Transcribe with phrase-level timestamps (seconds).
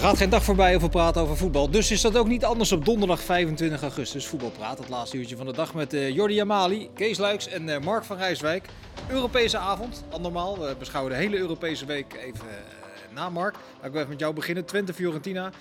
[0.00, 1.70] Er gaat geen dag voorbij of we praten over voetbal.
[1.70, 4.26] Dus is dat ook niet anders op donderdag 25 augustus.
[4.26, 7.78] Voetbalpraat, het laatste uurtje van de dag met uh, Jordi Amali, Kees Luiks en uh,
[7.78, 8.68] Mark van Rijswijk.
[9.08, 10.58] Europese avond, andermaal.
[10.58, 12.79] We beschouwen de hele Europese week even uh,
[13.14, 13.56] na, Mark.
[13.56, 14.64] Ik wil even met jou beginnen.
[14.64, 15.52] Twente-Fiorentina.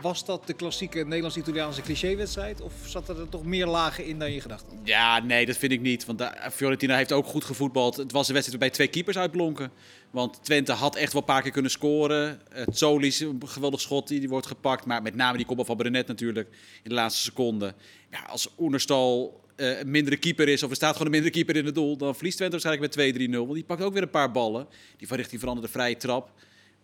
[0.00, 2.60] was dat de klassieke Nederlands-Italiaanse clichéwedstrijd?
[2.60, 4.74] Of zat er toch meer lagen in dan je gedacht had?
[4.82, 6.04] Ja, nee, dat vind ik niet.
[6.04, 7.96] Want Fiorentina heeft ook goed gevoetbald.
[7.96, 9.70] Het was een wedstrijd waarbij twee keepers uitblonken.
[10.10, 12.40] Want Twente had echt wel een paar keer kunnen scoren.
[12.52, 14.86] Het Solis, een geweldig schot, die, die wordt gepakt.
[14.86, 16.48] Maar met name die kopbal van Brenet natuurlijk
[16.82, 17.74] in de laatste seconde.
[18.10, 21.64] Ja, als Oenerstal een mindere keeper is, of er staat gewoon een mindere keeper in
[21.64, 23.30] het doel, dan verliest Twente waarschijnlijk met 2-3-0.
[23.30, 24.66] Want die pakt ook weer een paar ballen.
[24.96, 26.30] Die van richting veranderde vrije trap.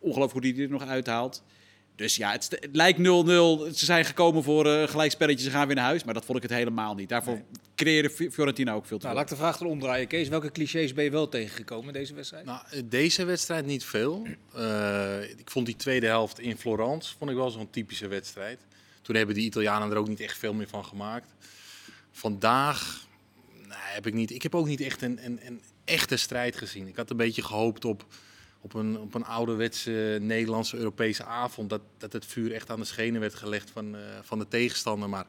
[0.01, 1.43] Ongelooflijk hoe die er nog uithaalt.
[2.01, 3.03] Dus ja, het, het lijkt 0-0.
[3.03, 6.05] Ze zijn gekomen voor een uh, gelijkspelletje, ze gaan weer naar huis.
[6.05, 7.09] Maar dat vond ik het helemaal niet.
[7.09, 7.45] Daarvoor nee.
[7.75, 10.29] creëerde Fiorentina ook veel te nou, Laat ik de vraag erom draaien, Kees.
[10.29, 12.45] Welke clichés ben je wel tegengekomen in deze wedstrijd?
[12.45, 14.27] Nou, deze wedstrijd niet veel.
[14.57, 18.61] Uh, ik vond die tweede helft in Florence vond ik wel zo'n typische wedstrijd.
[19.03, 21.35] Toen hebben die Italianen er ook niet echt veel meer van gemaakt.
[22.13, 23.07] Vandaag
[23.57, 24.31] nee, heb ik niet.
[24.31, 26.87] Ik heb ook niet echt een, een, een echte strijd gezien.
[26.87, 28.05] Ik had een beetje gehoopt op
[28.61, 31.71] op een, op een ouderwetse Nederlandse Europese avond.
[31.71, 35.09] Dat, dat het vuur echt aan de schenen werd gelegd van, uh, van de tegenstander.
[35.09, 35.27] Maar,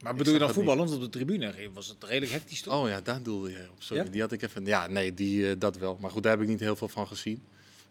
[0.00, 1.54] maar bedoel je dan voetballend op de tribune?
[1.72, 2.82] Was het redelijk hectisch toch?
[2.82, 3.82] Oh ja, daar doelde je op.
[3.82, 4.10] Sorry, ja?
[4.10, 4.64] die had ik even.
[4.64, 5.98] Ja, nee, die, uh, dat wel.
[6.00, 7.42] Maar goed, daar heb ik niet heel veel van gezien.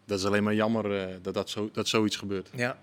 [0.04, 2.50] Dat is alleen maar jammer uh, dat, dat, zo, dat zoiets gebeurt.
[2.54, 2.78] Ja.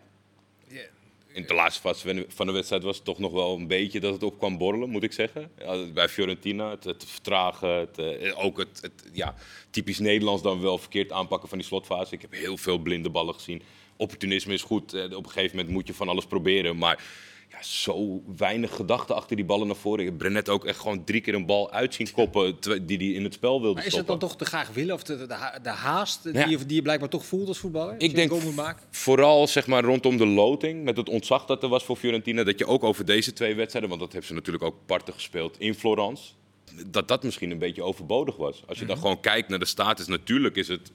[0.68, 0.86] Yeah.
[1.34, 4.14] In de laatste fase van de wedstrijd was het toch nog wel een beetje dat
[4.14, 5.52] het op kwam borrelen, moet ik zeggen.
[5.94, 9.36] Bij Fiorentina, het, vertragen, het, uh, ook het, het, ja,
[9.70, 12.14] typisch Nederlands dan wel verkeerd aanpakken van die slotfase.
[12.14, 13.62] Ik heb heel veel blinde ballen gezien.
[13.98, 14.94] Opportunisme is goed.
[14.94, 16.78] Uh, op een gegeven moment moet je van alles proberen.
[16.78, 17.04] Maar
[17.50, 20.00] ja, zo weinig gedachten achter die ballen naar voren.
[20.00, 23.08] Ik heb Brenet ook echt gewoon drie keer een bal uit zien koppen die hij
[23.08, 24.12] in het spel wilde maar is stoppen.
[24.12, 26.82] het dan toch te graag willen of de, de, de haast die, je, die je
[26.82, 27.96] blijkbaar toch voelt als voetballer?
[27.98, 28.32] Ik denk
[28.90, 32.60] vooral zeg maar, rondom de loting, met het ontzag dat er was voor Fiorentina, dat
[32.60, 35.74] je ook over deze twee wedstrijden, want dat hebben ze natuurlijk ook parten gespeeld in
[35.74, 36.32] Florence,
[36.88, 38.64] dat dat misschien een beetje overbodig was.
[38.68, 40.92] Als je dan gewoon kijkt naar de status, natuurlijk is het,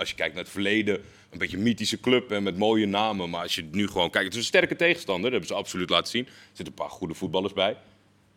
[0.00, 0.94] als je kijkt naar het verleden,
[1.30, 3.30] een beetje een mythische club en met mooie namen.
[3.30, 5.90] Maar als je nu gewoon kijkt, het is een sterke tegenstander, dat hebben ze absoluut
[5.90, 6.26] laten zien.
[6.26, 7.76] Er zitten een paar goede voetballers bij.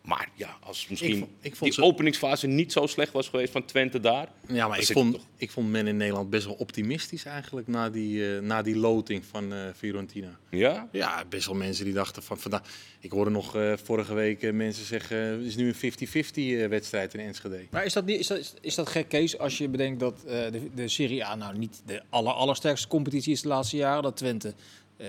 [0.04, 1.82] Maar ja, als misschien ik vond, ik vond die ze...
[1.82, 4.28] openingsfase niet zo slecht was geweest van Twente daar.
[4.48, 8.16] Ja, maar ik vond, ik vond men in Nederland best wel optimistisch eigenlijk na die,
[8.16, 10.38] uh, na die loting van uh, Fiorentina.
[10.50, 10.88] Ja?
[10.92, 12.62] Ja, best wel mensen die dachten van vandaag.
[13.00, 17.20] Ik hoorde nog uh, vorige week mensen zeggen: het is nu een 50-50 wedstrijd in
[17.20, 17.66] Enschede.
[17.70, 20.70] Maar is dat, niet, is dat, is dat gek, Kees, als je bedenkt dat de,
[20.74, 24.02] de Serie A nou niet de aller, allersterkste competitie is de laatste jaren?
[24.02, 24.54] Dat Twente
[25.00, 25.06] uh,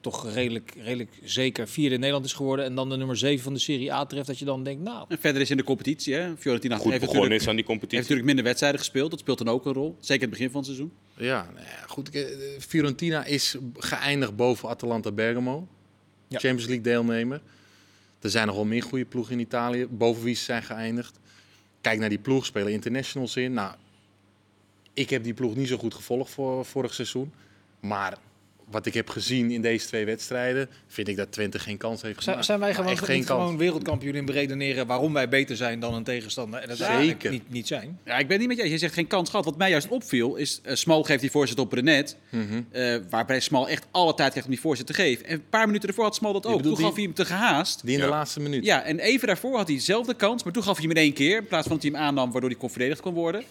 [0.00, 2.64] toch redelijk, redelijk zeker vierde in Nederland is geworden.
[2.64, 4.26] En dan de nummer 7 van de Serie A treft.
[4.26, 5.04] Dat je dan denkt, nou...
[5.08, 6.36] En verder is in de competitie, hè.
[6.36, 7.96] Fiorentina Goed heeft begonnen is aan die competitie.
[7.96, 9.10] heeft natuurlijk minder wedstrijden gespeeld.
[9.10, 9.96] Dat speelt dan ook een rol.
[10.00, 10.92] Zeker in het begin van het seizoen.
[11.16, 12.26] Ja, nou ja goed.
[12.58, 15.68] Fiorentina is geëindigd boven Atalanta Bergamo.
[16.28, 16.38] Ja.
[16.38, 17.40] Champions League deelnemer.
[18.20, 19.86] Er zijn nog wel meer goede ploegen in Italië.
[19.86, 21.18] Boven wie ze zijn geëindigd.
[21.80, 23.52] Kijk naar die ploeg, spelen internationals in.
[23.52, 23.74] Nou,
[24.94, 27.32] ik heb die ploeg niet zo goed gevolgd voor vorig seizoen.
[27.80, 28.18] Maar
[28.70, 32.22] wat ik heb gezien in deze twee wedstrijden, vind ik dat Twente geen kans heeft
[32.22, 32.44] gemaakt.
[32.44, 36.60] Zijn wij gewoon, geen gewoon wereldkampioen in beredeneren waarom wij beter zijn dan een tegenstander?
[36.60, 37.30] En dat Zeker.
[37.30, 37.98] Niet, niet zijn.
[38.04, 38.70] Ja, ik ben niet met je.
[38.70, 39.44] Je zegt geen kans gehad.
[39.44, 42.16] Wat mij juist opviel is, uh, Smal geeft die voorzet op Brenet.
[42.30, 42.66] Mm -hmm.
[42.72, 45.26] uh, waarbij Smal echt alle tijd krijgt om die voorzet te geven.
[45.26, 46.62] En een paar minuten ervoor had Smal dat ook.
[46.62, 47.80] Toen die, gaf hij hem te gehaast.
[47.84, 48.64] Die in de laatste minuut.
[48.64, 50.42] Ja, en even daarvoor had hij dezelfde kans.
[50.42, 51.36] Maar toen gaf hij hem in één keer.
[51.36, 53.44] In plaats van dat hij hem aannam, waardoor hij kon verdedigd kon worden.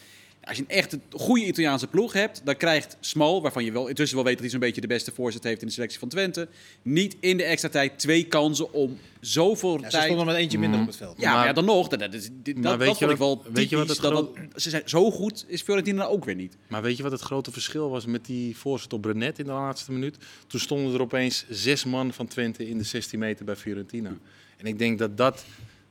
[0.50, 4.16] Als je een echt goede Italiaanse ploeg hebt, dan krijgt Smal, waarvan je wel intussen
[4.16, 6.48] wel weet dat hij zo'n beetje de beste voorzet heeft in de selectie van Twente,
[6.82, 9.94] niet in de extra tijd twee kansen om zoveel ja, tijd...
[9.94, 11.22] Ze stonden met eentje minder op het veld.
[11.22, 11.88] Ja, maar, ja dan nog.
[11.88, 14.70] Dat, dat, dat, dat, dat vond ik wel weet je wat het dat, dat, ze
[14.70, 16.58] zijn Zo goed is Fiorentina ook weer niet.
[16.68, 19.52] Maar weet je wat het grote verschil was met die voorzet op Brenet in de
[19.52, 20.18] laatste minuut?
[20.48, 24.18] Toen stonden er opeens zes man van Twente in de 16 meter bij Fiorentina.
[24.58, 25.46] En ik denk dat dat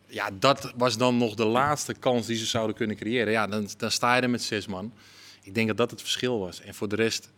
[0.09, 3.33] ja, dat was dan nog de laatste kans die ze zouden kunnen creëren.
[3.33, 4.93] Ja, dan, dan sta je er met zes man.
[5.43, 6.61] Ik denk dat dat het verschil was.
[6.61, 7.31] En voor de rest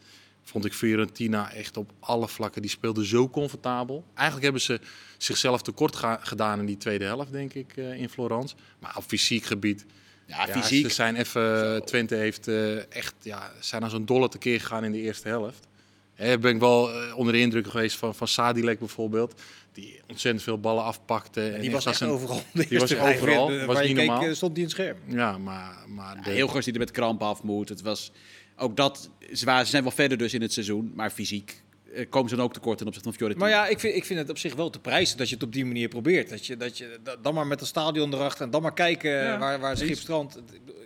[0.43, 2.63] vond ik Fiorentina echt op alle vlakken.
[2.63, 4.05] Die speelde zo comfortabel.
[4.15, 4.81] Eigenlijk hebben ze
[5.19, 8.55] zichzelf tekort gedaan in die tweede helft, denk ik, uh, in Florence.
[8.79, 9.87] Maar op fysiek gebied.
[10.27, 10.87] Ja, ja fysiek.
[10.87, 14.93] Ze zijn even, Twente heeft uh, echt, ja, zijn als een dolle tekeer gegaan in
[14.93, 15.67] de eerste helft.
[16.15, 19.41] He, ben ik wel onder de indruk geweest van, van Sadilek bijvoorbeeld.
[19.73, 21.49] Die ontzettend veel ballen afpakte.
[21.49, 22.43] En die was echt een, overal.
[22.53, 23.51] Die was overal.
[23.51, 24.21] Was was niet normaal.
[24.21, 24.99] Keek, stond die in het scherm.
[25.07, 25.85] Ja, maar...
[25.89, 27.69] maar ja, heel die er met kramp af moet.
[27.69, 28.13] Het was
[28.57, 29.11] ook dat...
[29.33, 30.93] Ze zijn wel verder dus in het seizoen.
[30.95, 31.63] Maar fysiek
[32.09, 33.51] komen ze dan ook tekort ten opzichte van Fiorentina.
[33.51, 35.45] Maar ja, ik vind, ik vind het op zich wel te prijzen dat je het
[35.45, 36.29] op die manier probeert.
[36.29, 39.39] Dat je, dat je dan maar met een stadion erachter en dan maar kijken ja.
[39.39, 40.39] waar, waar schip strandt.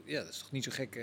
[0.04, 0.98] Ja, dat is toch niet zo gek...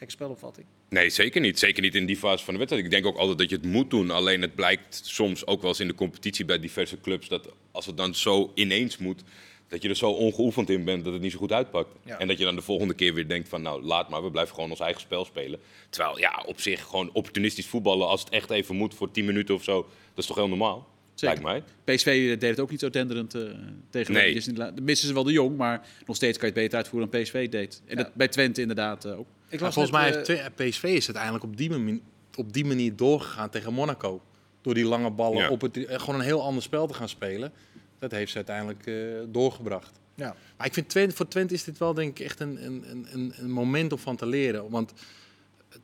[0.00, 0.66] Uh, Gekke spelopvatting.
[0.88, 1.58] Nee, zeker niet.
[1.58, 2.84] Zeker niet in die fase van de wedstrijd.
[2.86, 4.10] Ik denk ook altijd dat je het moet doen.
[4.10, 7.86] Alleen het blijkt soms ook wel eens in de competitie bij diverse clubs dat als
[7.86, 9.22] het dan zo ineens moet,
[9.68, 11.88] dat je er zo ongeoefend in bent dat het niet zo goed uitpakt.
[12.04, 12.18] Ja.
[12.18, 14.54] En dat je dan de volgende keer weer denkt van nou laat maar, we blijven
[14.54, 15.60] gewoon ons eigen spel spelen.
[15.90, 19.54] Terwijl ja, op zich gewoon opportunistisch voetballen als het echt even moet voor 10 minuten
[19.54, 20.88] of zo, dat is toch heel normaal?
[21.14, 21.42] Zeker.
[21.42, 21.94] Lijkt mij.
[21.96, 23.42] PSV deed het ook niet zo denderend eh
[23.90, 24.42] tegen Nee.
[24.54, 27.20] Dan missen ze wel de jong, maar nog steeds kan je het beter uitvoeren dan
[27.22, 27.82] PSV deed.
[27.86, 28.02] En Ja.
[28.02, 29.26] dat bij Twente inderdaad eh, ook.
[29.50, 32.00] Ik Ja, las volgens net, mij eh, heeft PSV is uiteindelijk op die, manier,
[32.36, 34.22] op die manier doorgegaan tegen Monaco.
[34.60, 35.48] Door die lange ballen Ja.
[35.50, 37.52] op het, eh, gewoon een heel ander spel te gaan spelen.
[37.98, 38.94] Dat heeft ze uiteindelijk eh,
[39.28, 39.90] doorgebracht.
[40.14, 40.36] ja.
[40.56, 43.06] Maar ik vind Twente, voor Twente is dit wel denk ik echt een, een, een-
[43.12, 44.70] een, een moment om van te leren.
[44.70, 44.92] Want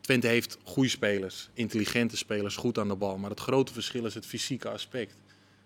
[0.01, 3.19] Twente heeft goede spelers, intelligente spelers, goed aan de bal.
[3.19, 5.17] Maar het grote verschil is het fysieke aspect.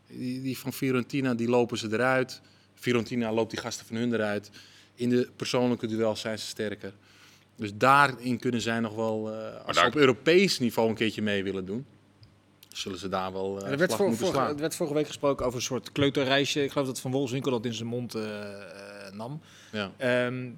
[0.07, 2.41] Die, die van Fiorentina, die lopen ze eruit.
[2.75, 4.51] Fiorentina loopt die gasten van hun eruit.
[4.95, 6.93] In de persoonlijke duels zijn ze sterker.
[7.57, 11.43] Dus daarin kunnen zij nog wel, eh, als ze op Europees niveau een keertje mee
[11.45, 11.87] willen doen,
[12.69, 14.55] zullen ze daar wel eh er werd, slag voor, moeten vorige, slaan.
[14.55, 16.65] er werd vorige week gesproken over een soort kleuterreisje.
[16.65, 18.41] Ik geloof dat Van Wolfswinkel dat in zijn mond eh,
[19.07, 19.41] eh, nam.
[19.73, 19.93] Ja.
[19.97, 20.51] Ehm,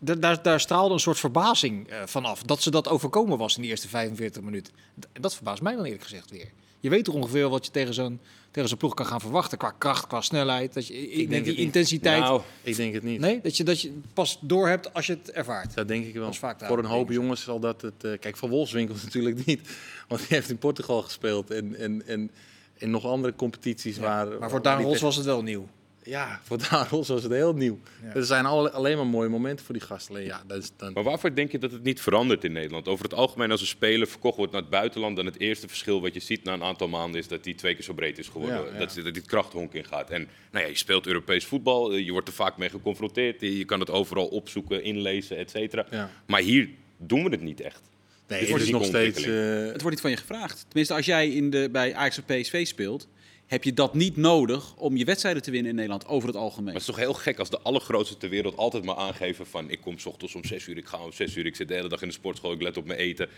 [0.00, 2.42] da- daar, daar straalde een soort verbazing eh, vanaf.
[2.42, 4.72] Dat ze dat overkomen was in die eerste 45 minuten.
[5.12, 6.50] Dat verbaast mij dan eerlijk gezegd weer.
[6.80, 9.58] Je weet toch ongeveer wat je tegen zo'n tegen zo'n ploeg kan gaan verwachten.
[9.58, 10.74] Qua kracht, qua snelheid.
[10.74, 11.62] Dat je, ik, denk denk die niet.
[11.64, 12.20] intensiteit.
[12.20, 13.20] Nou, Ik denk het niet.
[13.20, 15.74] nee, dat je, dat je pas door hebt als je het ervaart.
[15.74, 16.32] Dat denk ik wel.
[16.32, 18.04] Vaak Voor een hoop jongens zal dat het.
[18.04, 19.60] eh, kijk, van Wolfswinkel natuurlijk niet.
[20.08, 21.50] Want die heeft in Portugal gespeeld.
[21.50, 22.30] En, en, en
[22.76, 24.38] in nog andere competities waar.
[24.38, 25.68] Maar voor Daan tegen- was het wel nieuw.
[26.02, 27.78] Ja, voor Daan Ros was het heel nieuw.
[28.02, 28.14] Ja.
[28.14, 30.14] Er zijn alle, alleen maar mooie momenten voor die gasten.
[30.14, 30.92] Alleen Ja, dat is dan.
[30.92, 32.88] Maar waarvoor denk je dat het niet verandert in Nederland?
[32.88, 36.00] Over het algemeen, als een speler verkocht wordt naar het buitenland, dan het eerste verschil
[36.00, 38.28] wat je ziet na een aantal maanden is dat hij twee keer zo breed is
[38.28, 38.64] geworden.
[38.66, 38.78] Ja, ja.
[38.78, 40.10] Dat, het krachthonk in gaat.
[40.10, 43.58] En nou ja, je speelt Europees voetbal, eh, je wordt er vaak mee geconfronteerd, je
[43.58, 45.86] je kan het overal opzoeken, inlezen, et cetera.
[45.90, 46.10] Ja.
[46.26, 46.68] Maar hier
[46.98, 47.80] doen we het niet echt.
[48.28, 49.22] Nee, Dus het is die nog steeds.
[49.22, 50.64] eh, Het wordt niet van je gevraagd.
[50.68, 53.08] Tenminste, als jij in de, bij Ajax of PSV speelt,
[53.50, 56.64] heb je dat niet nodig om je wedstrijden te winnen in Nederland over het algemeen.
[56.64, 59.70] Maar het is toch heel gek als de allergrootste ter wereld altijd maar aangeven van
[59.70, 61.74] ik kom 's ochtends om 6 uur, ik ga om 6 uur, ik zit de
[61.74, 63.28] hele dag in de sportschool, ik let op mijn eten.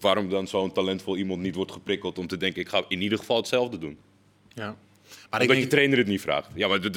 [0.00, 3.18] Waarom dan zo'n talentvol iemand niet wordt geprikkeld om te denken ik ga in ieder
[3.18, 3.98] geval hetzelfde doen?
[4.54, 4.76] ja.
[5.30, 6.48] Maar Omdat ik je denk, trainer het niet vraagt.
[6.54, 6.90] Ja, maar de,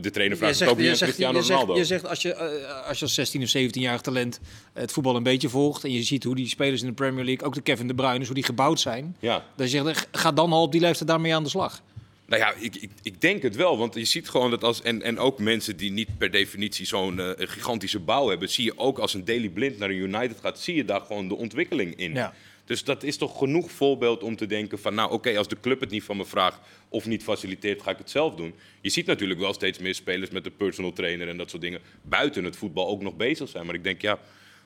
[0.00, 1.80] de, trainer vraagt het zegt, ook niet aan zegt, Cristiano je zegt, Ronaldo.
[1.80, 4.40] je zegt als je, eh, als je als 16 of 17-jarig talent
[4.72, 7.46] het voetbal een beetje volgt en je ziet hoe die spelers in de Premier League,
[7.46, 10.52] ook de Kevin De Bruyne, hoe die gebouwd zijn, Ja, dan zeg je, ga dan
[10.52, 11.82] al op die leeftijd daarmee aan de slag.
[12.26, 13.78] Nou ja, ik, ik, ik denk het wel.
[13.78, 14.82] Want je ziet gewoon dat als.
[14.82, 18.48] En, en ook mensen die niet per definitie zo'n eh, gigantische bouw hebben.
[18.48, 20.58] zie je ook als een Daily Blind naar een United gaat.
[20.58, 22.14] zie je daar gewoon de ontwikkeling in.
[22.14, 22.34] Ja.
[22.64, 25.80] Dus dat is toch genoeg voorbeeld om te denken van, nou oké, als de club
[25.80, 28.54] het niet van me vraagt of niet faciliteert, ga ik het zelf doen.
[28.80, 31.80] Je ziet natuurlijk wel steeds meer spelers met de personal trainer en dat soort dingen
[32.02, 33.66] buiten het voetbal ook nog bezig zijn.
[33.66, 34.18] Maar ik denk, ja,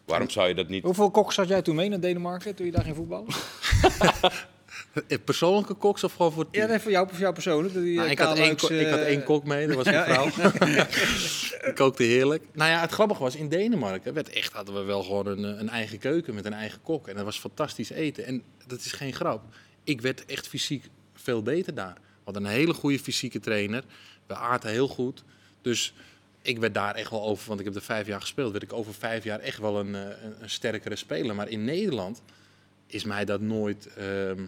[0.04, 0.84] waarom zou je dat niet...
[0.84, 3.26] Hoeveel koks had jij toen mee naar Denemarken, toen je daar ging voetballen?
[5.25, 7.75] persoonlijke koks of gewoon voor het Ja, nee, voor jou, voor jou persoonlijk.
[7.75, 10.05] Die, Nou, eh, ik, had één, ik had eh, één kok mee, dat was mijn
[10.05, 10.31] vrouw.
[11.65, 12.45] Die kookte heerlijk.
[12.53, 15.61] Nou ja, het grappige was, in Denemarken werd echt, hadden we wel gewoon een, eh,
[15.61, 17.09] een eigen keuken met een eigen kok.
[17.09, 18.25] En dat was fantastisch eten.
[18.25, 19.43] En dat is geen grap.
[19.85, 20.85] Ik werd echt fysiek
[21.15, 21.95] veel beter daar.
[21.95, 23.85] We hadden een hele goede fysieke trainer.
[24.27, 25.25] We aten heel goed.
[25.62, 25.95] Dus
[26.43, 28.73] ik werd daar echt wel over, want ik heb er vijf jaar gespeeld, werd ik
[28.73, 31.35] over vijf jaar echt wel een, een, een sterkere speler.
[31.35, 32.23] Maar in Nederland
[32.88, 34.45] is mij dat nooit, ehm,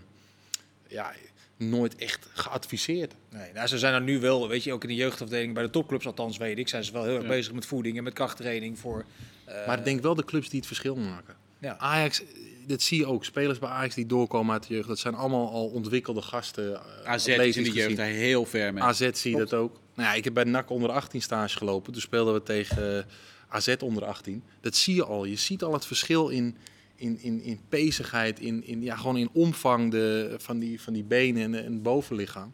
[0.90, 1.12] ja,
[1.56, 3.14] nooit echt geadviseerd.
[3.30, 5.70] Nee, nou, ze zijn er nu wel, weet je, ook in de jeugdafdeling bij de
[5.70, 7.28] topclubs, althans weet ik, zijn ze wel heel erg Ja.
[7.28, 9.04] bezig met voeding en met krachttraining voor.
[9.44, 11.34] eh, Maar ik denk wel de clubs die het verschil maken.
[11.58, 11.76] ja.
[11.78, 12.22] Ajax,
[12.66, 13.24] dat zie je ook.
[13.24, 14.88] Spelers bij Ajax die doorkomen uit de jeugd.
[14.88, 16.74] Dat zijn allemaal al ontwikkelde gasten.
[16.74, 18.82] eh, AZ is in de jeugd daar heel ver mee.
[18.82, 19.80] AZ zie je dat ook.
[19.94, 21.92] Nou ja, ik heb bij NAC onder 18 stage gelopen.
[21.92, 23.04] Toen speelden we tegen eh,
[23.48, 24.42] AZ onder 18.
[24.60, 25.24] Dat zie je al.
[25.24, 26.56] Je ziet al het verschil in,
[27.00, 31.04] in, in, in pezigheid, in, in, ja, gewoon in omvang de, van, die, van die
[31.04, 32.52] benen en, en het bovenlichaam.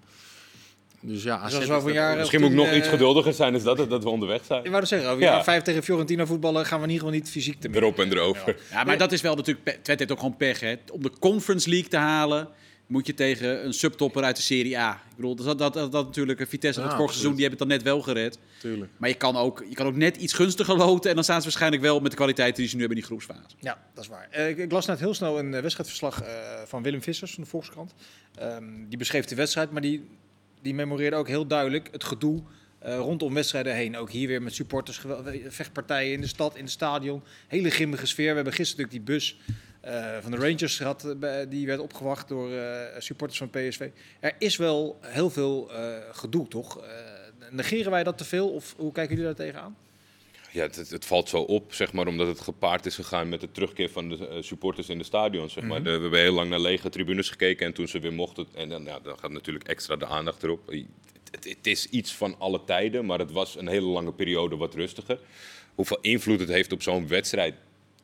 [1.01, 2.17] Dus ja, AZ als is over ook.
[2.17, 4.65] Misschien moet ik nog iets eh, geduldiger zijn dan dat, dat we onderweg zijn.
[4.65, 5.45] Ik wou dat zeggen, over Ja.
[5.45, 8.57] vijf tegen Fiorentina voetballen gaan we in ieder geval niet fysiek te Erop en erover.
[8.71, 9.65] Ja, maar dat is wel natuurlijk...
[9.67, 10.75] Twente heeft ook gewoon pech, hè.
[10.93, 12.49] Om de Conference League te halen,
[12.87, 14.93] moet je tegen een subtopper uit de Serie A.
[14.93, 17.59] Ik bedoel, dat, dat, dat, dat natuurlijk eh, Vitesse Ja, het vorig seizoen, die hebben
[17.59, 18.39] het dan net wel gered.
[18.61, 18.91] Tuurlijk.
[18.97, 21.45] Maar je kan, ook, je kan ook net iets gunstiger loten en dan staan ze
[21.45, 23.57] waarschijnlijk wel met de kwaliteit die ze nu hebben in die groepsfase.
[23.61, 24.29] Ja, dat is waar.
[24.31, 26.29] Eh, ik, ik las net heel snel een eh, wedstrijdverslag eh,
[26.67, 27.95] van Willem Vissers van de Volkskrant.
[28.35, 30.09] Ehm, die beschreef de wedstrijd, maar die,
[30.63, 32.43] die memoreerde ook heel duidelijk het gedoe
[32.79, 33.97] eh, rondom wedstrijden heen.
[33.97, 35.01] Ook hier weer met supporters,
[35.49, 37.23] vechtpartijen in de stad, in het stadion.
[37.47, 38.29] Hele grimmige sfeer.
[38.29, 39.39] We hebben gisteren natuurlijk die bus
[39.87, 43.89] eh, van de Rangers gehad, eh, die werd opgewacht door eh, supporters van PSV.
[44.21, 45.71] Er is wel heel veel
[46.13, 46.81] gedoe, toch?
[47.51, 49.77] Negeren wij dat te veel of hoe kijken jullie daar tegenaan?
[50.53, 53.51] ja, het, het valt zo op, zeg maar, omdat het gepaard is gegaan met de
[53.51, 55.53] terugkeer van de supporters in de stadions.
[55.53, 55.83] Zeg maar.
[55.83, 58.69] De- we hebben heel lang naar lege tribunes gekeken en toen ze weer mochten, en
[58.69, 60.67] dan, ja, dan gaat natuurlijk extra de aandacht erop.
[60.67, 60.85] Het,
[61.31, 64.75] het, het is iets van alle tijden, maar het was een hele lange periode wat
[64.75, 65.19] rustiger.
[65.75, 67.55] Hoeveel invloed het heeft op zo'n wedstrijd,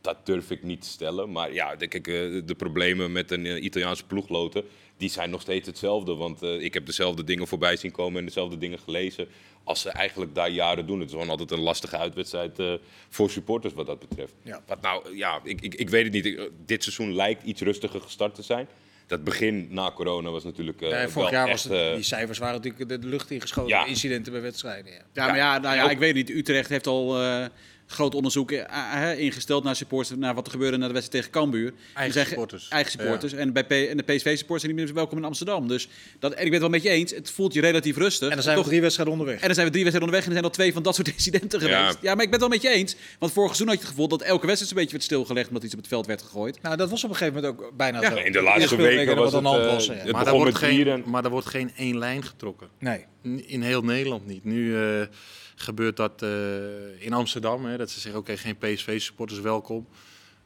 [0.02, 1.32] dat durf ik niet te stellen.
[1.32, 4.64] Maar ja, de, kijk, eh, de problemen met een eh, Italiaanse ploegloten,
[4.96, 6.14] die zijn nog steeds hetzelfde.
[6.14, 9.28] Want eh, ik heb dezelfde dingen voorbij zien komen en dezelfde dingen gelezen.
[9.64, 10.98] Als ze eigenlijk daar jaren doen.
[10.98, 12.72] Het is gewoon altijd een lastige uitwedstrijd eh,
[13.08, 14.32] voor supporters wat dat betreft.
[14.42, 14.62] Ja.
[14.66, 16.26] Wat nou, ja, ik, ik, ik weet het niet.
[16.26, 18.68] Ik- dit seizoen lijkt iets rustiger gestart te zijn.
[19.06, 22.02] Dat begin na corona was natuurlijk Nee, vorig wel jaar echt, was het, eh, die
[22.04, 23.68] cijfers waren natuurlijk de, lucht ingeschoten.
[23.70, 23.86] Ja.
[23.86, 24.92] Incidenten bij wedstrijden.
[24.92, 25.02] Ja.
[25.12, 26.30] Ja, maar ja, nou ja, ook- ik weet niet.
[26.30, 27.46] Utrecht heeft al eh,
[27.92, 31.40] groot onderzoek eh, eh, ingesteld naar supporters, naar wat er gebeurde na de wedstrijd tegen
[31.40, 31.72] Cambuur.
[31.94, 32.68] Eigen supporters.
[32.68, 33.32] Eigen supporters.
[33.32, 35.68] En, bij P en de PSV-supporters zijn niet meer welkom in Amsterdam.
[35.68, 37.10] Dus dat, en ik ben het wel met je eens.
[37.12, 38.28] Het voelt je relatief rustig.
[38.28, 39.40] En dan zijn we Toch- drie wedstrijden onderweg.
[39.40, 41.08] en dan zijn we drie wedstrijden onderweg en er zijn al twee van dat soort
[41.16, 41.78] incidenten Ja.
[41.78, 41.98] geweest.
[42.00, 42.96] Ja, maar ik ben het wel met je eens.
[43.18, 45.62] Want vorig seizoen had je het gevoel dat elke wedstrijd een beetje werd stilgelegd omdat
[45.62, 46.62] iets op het veld werd gegooid.
[46.62, 48.16] Nou, dat was op een gegeven moment ook bijna Ja, zo.
[48.16, 51.02] in de laatste weken was het, eh, was, het Maar daar, begon wordt geen, en-
[51.06, 52.68] maar daar wordt geen één lijn getrokken.
[52.78, 53.04] Nee.
[53.22, 54.44] In heel Nederland niet.
[54.44, 55.06] Nu eh,
[55.54, 57.64] gebeurt dat eh, in Amsterdam.
[57.64, 59.86] Hè, dat ze zeggen, oké, geen PSV-supporters welkom.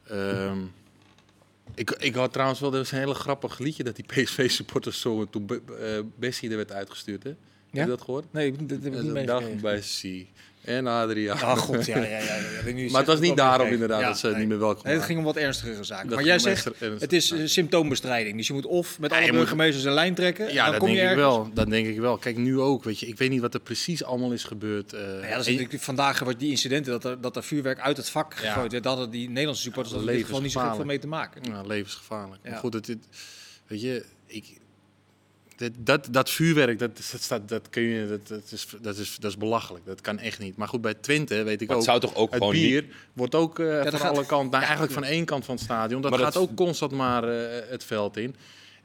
[0.07, 0.57] Ehm,
[1.75, 5.29] ik, ik had trouwens wel, er was een hele grappig liedje dat die PSV-supporters zongen
[5.29, 7.23] toen eh, Bessie er werd uitgestuurd.
[7.23, 7.29] Hè?
[7.29, 7.37] Heb
[7.71, 7.81] Ja?
[7.81, 8.25] je dat gehoord?
[8.33, 9.81] Nee, dat heb ik Dat niet een dag bij
[10.67, 11.39] en Adriaan.
[11.41, 12.35] Ah, god, ja, ja, ja.
[12.73, 14.35] Nu maar het was niet daarom inderdaad Ja, dat ze nee.
[14.35, 16.07] niet meer welkom Nee, het ging om wat ernstigere zaken.
[16.07, 17.47] Dat maar jij zegt, ernstig- het is eh, nee.
[17.47, 18.37] symptoombestrijding.
[18.37, 20.47] Dus je moet of met Ja, alle moet- burgemeesters een lijn trekken.
[20.47, 21.49] en Ja, dan dat kom denk je ik wel.
[21.53, 22.17] Dat denk ik wel.
[22.17, 22.83] Kijk, nu ook.
[22.83, 24.93] Weet je, ik weet niet wat er precies allemaal is gebeurd.
[24.93, 27.79] eh, ja, dat is en- natuurlijk vandaag wat die incidenten, dat er, dat er vuurwerk
[27.79, 28.39] uit het vak Ja.
[28.39, 28.83] gegooid werd.
[28.83, 31.07] Dat hadden die Nederlandse supporters Ja, ja, er gewoon niet zo heel veel mee te
[31.07, 31.41] maken.
[31.43, 32.43] Ja, levensgevaarlijk.
[32.43, 33.07] Maar goed, het, het-
[33.67, 34.45] weet je, ik,
[35.57, 39.15] dat, dat, dat vuurwerk, dat, dat, staat, dat, kun je, dat, dat, is, dat, is,
[39.19, 39.85] dat is belachelijk.
[39.85, 40.57] Dat kan echt niet.
[40.57, 41.81] Maar goed, bij Twente weet ik Maar ook.
[41.83, 44.49] het zou toch ook het gewoon bier wordt ook eh, dat van gaat- alle kanten,
[44.49, 46.01] nou, eigenlijk van één kant van het stadion.
[46.01, 48.35] Dat Maar gaat dat- ook constant maar eh, het veld in.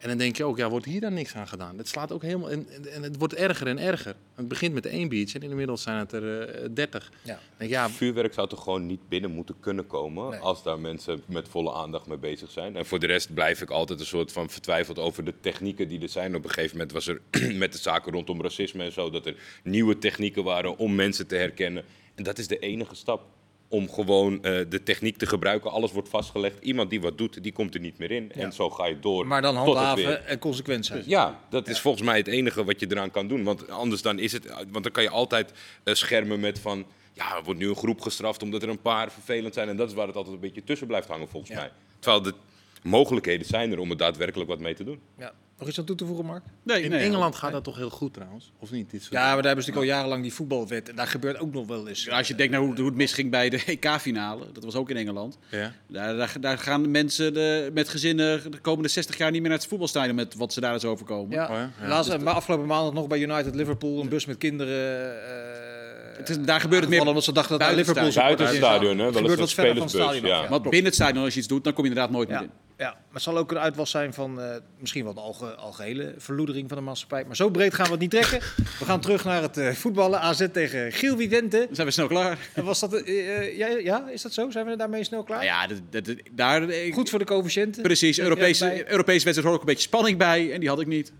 [0.02, 1.78] En dan denk je ook, ja, wordt hier dan niks aan gedaan?
[1.78, 4.14] Het slaat ook helemaal, en, en- het wordt erger en erger.
[4.34, 7.12] Het begint met één biertje en inmiddels zijn het er eh, dertig.
[7.22, 7.34] Ja.
[7.34, 10.40] Ik denk, ja, Vuurwerk zou toch gewoon niet binnen moeten kunnen komen Nee.
[10.40, 12.76] als daar mensen met volle aandacht mee bezig zijn.
[12.76, 16.00] En voor de rest blijf ik altijd een soort van vertwijfeld over de technieken die
[16.00, 16.36] er zijn.
[16.36, 17.20] Op een gegeven moment was er
[17.58, 21.36] met de zaken rondom racisme en zo dat er nieuwe technieken waren om mensen te
[21.36, 21.84] herkennen.
[22.14, 23.24] En dat is de enige stap.
[23.72, 25.70] Om gewoon eh, de techniek te gebruiken.
[25.70, 26.56] Alles wordt vastgelegd.
[26.64, 28.30] Iemand die wat doet, die komt er niet meer in.
[28.34, 28.40] Ja.
[28.42, 29.26] En zo ga je door.
[29.26, 31.02] Maar dan tot het handhaven weer- en consequent zijn.
[31.06, 33.42] ja, dat is volgens mij het enige wat je eraan kan doen.
[33.44, 34.46] Want anders dan is het.
[34.70, 35.52] Want dan kan je altijd
[35.84, 36.86] eh, schermen met van.
[37.12, 39.68] Ja, er wordt nu een groep gestraft omdat er een paar vervelend zijn.
[39.68, 41.58] En dat is waar het altijd een beetje tussen blijft hangen, volgens Ja.
[41.58, 41.70] mij.
[41.98, 42.34] Terwijl de
[42.82, 45.00] mogelijkheden zijn er om er daadwerkelijk wat mee te doen.
[45.18, 45.32] Ja.
[45.58, 46.42] Nog iets aan toe te voegen, Mark?
[46.62, 48.52] Nee, in nee, Engeland gaat dat toch heel goed trouwens?
[48.58, 48.90] Of niet?
[48.90, 50.88] Dit soort- Ja, maar daar hebben ze natuurlijk al jarenlang die voetbalwet.
[50.88, 52.04] En daar gebeurt ook nog wel eens.
[52.04, 54.90] Ja, Als je denkt naar hoe, hoe het misging bij de EK-finale, dat was ook
[54.90, 55.38] in Engeland.
[55.50, 55.72] Ja.
[55.86, 59.58] Daar, daar, daar gaan mensen de, met gezinnen de komende 60 jaar niet meer naar
[59.58, 61.30] het voetbalstadion met wat ze daar eens overkomen.
[61.36, 61.70] Ja, Oh ja?
[61.80, 61.88] Ja.
[61.88, 65.24] Laatst, maar afgelopen maandag nog bij United Liverpool een bus met kinderen.
[65.26, 65.71] eh,
[66.16, 68.54] Het is- daar gebeurt het meer omdat ze dachten dat buiten Liverpool het Buiten het
[68.56, 69.06] stadion, hè?
[69.06, 70.26] gebeurt eens wat verder van het stadion.
[70.26, 70.48] ja.
[70.48, 72.50] Want binnen het stadion als je iets doet, dan kom je inderdaad nooit meer in.
[72.78, 76.14] ja, maar het zal ook een uitwas zijn van eh, misschien wel de alge, algehele
[76.18, 77.24] verloedering van de maatschappij.
[77.24, 78.40] Maar zo breed gaan we het niet trekken.
[78.78, 80.20] We gaan terug naar het eh, voetballen.
[80.20, 81.56] AZ tegen Giel Vicente.
[81.66, 82.38] Dan zijn we snel klaar.
[82.54, 84.50] En Was dat, eh, ja, ja, is dat zo?
[84.50, 85.44] Zijn we daarmee snel klaar?
[85.44, 87.82] Nou ja, dat, dat, daar, ik- Goed voor de coëfficiënten.
[87.82, 88.90] Precies, Europese?
[88.90, 91.12] Europese wedstrijd hoor ik een beetje spanning bij en die had ik niet.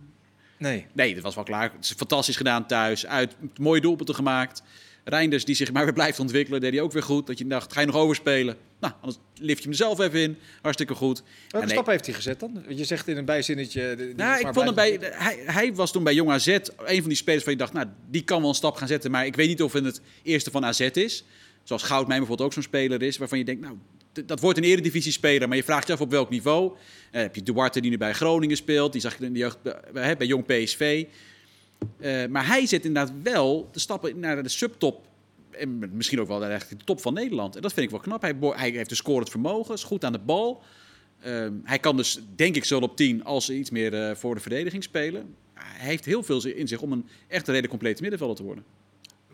[0.63, 0.87] Nee.
[0.93, 1.73] Nee, dat was wel klaar.
[1.73, 3.07] Het is fantastisch gedaan thuis.
[3.07, 4.63] Uit mooie doelpunten gemaakt.
[5.05, 7.27] Reinders, die zich maar weer blijft ontwikkelen, deed hij ook weer goed.
[7.27, 8.57] Dat je dacht, ga je nog overspelen?
[8.81, 10.37] Nou, anders lift je hem zelf even in.
[10.61, 11.23] Hartstikke goed.
[11.49, 11.77] Welke nee.
[11.77, 12.65] stap heeft hij gezet dan?
[12.69, 13.95] Je zegt in een bijzinnetje...
[13.97, 17.09] die Nou, ik vond hem bij, hij, hij was toen bij Jong AZ een van
[17.09, 19.11] die spelers waar je dacht, nou, die kan wel een stap gaan zetten.
[19.11, 21.25] Maar ik weet niet of het het eerste van AZ is.
[21.63, 23.17] Zoals Goudmijn bijvoorbeeld ook zo'n speler is.
[23.17, 23.77] Waarvan je denkt, nou,
[24.27, 25.49] dat wordt een eredivisie speler.
[25.49, 26.73] Maar je vraagt je af op welk niveau.
[27.11, 28.93] Eh, heb je Duarte die nu bij Groningen speelt.
[28.93, 31.05] Die zag je in de jeugd bij, bij, bij Jong PSV.
[31.99, 35.07] Eh, maar hij zet inderdaad wel de stappen naar de subtop.
[35.51, 37.57] En misschien ook wel naar de top van Nederland.
[37.57, 38.23] En dat vind ik wel knap.
[38.23, 40.63] Hij, hij heeft een scorend vermogen, is goed aan de bal.
[41.21, 44.41] Ehm, hij kan dus, denk ik, zowel op 10 als iets meer eh, voor de
[44.41, 45.35] verdediging spelen.
[45.55, 48.65] Hij heeft heel veel in zich om een echt een redelijk complete middenvelder te worden.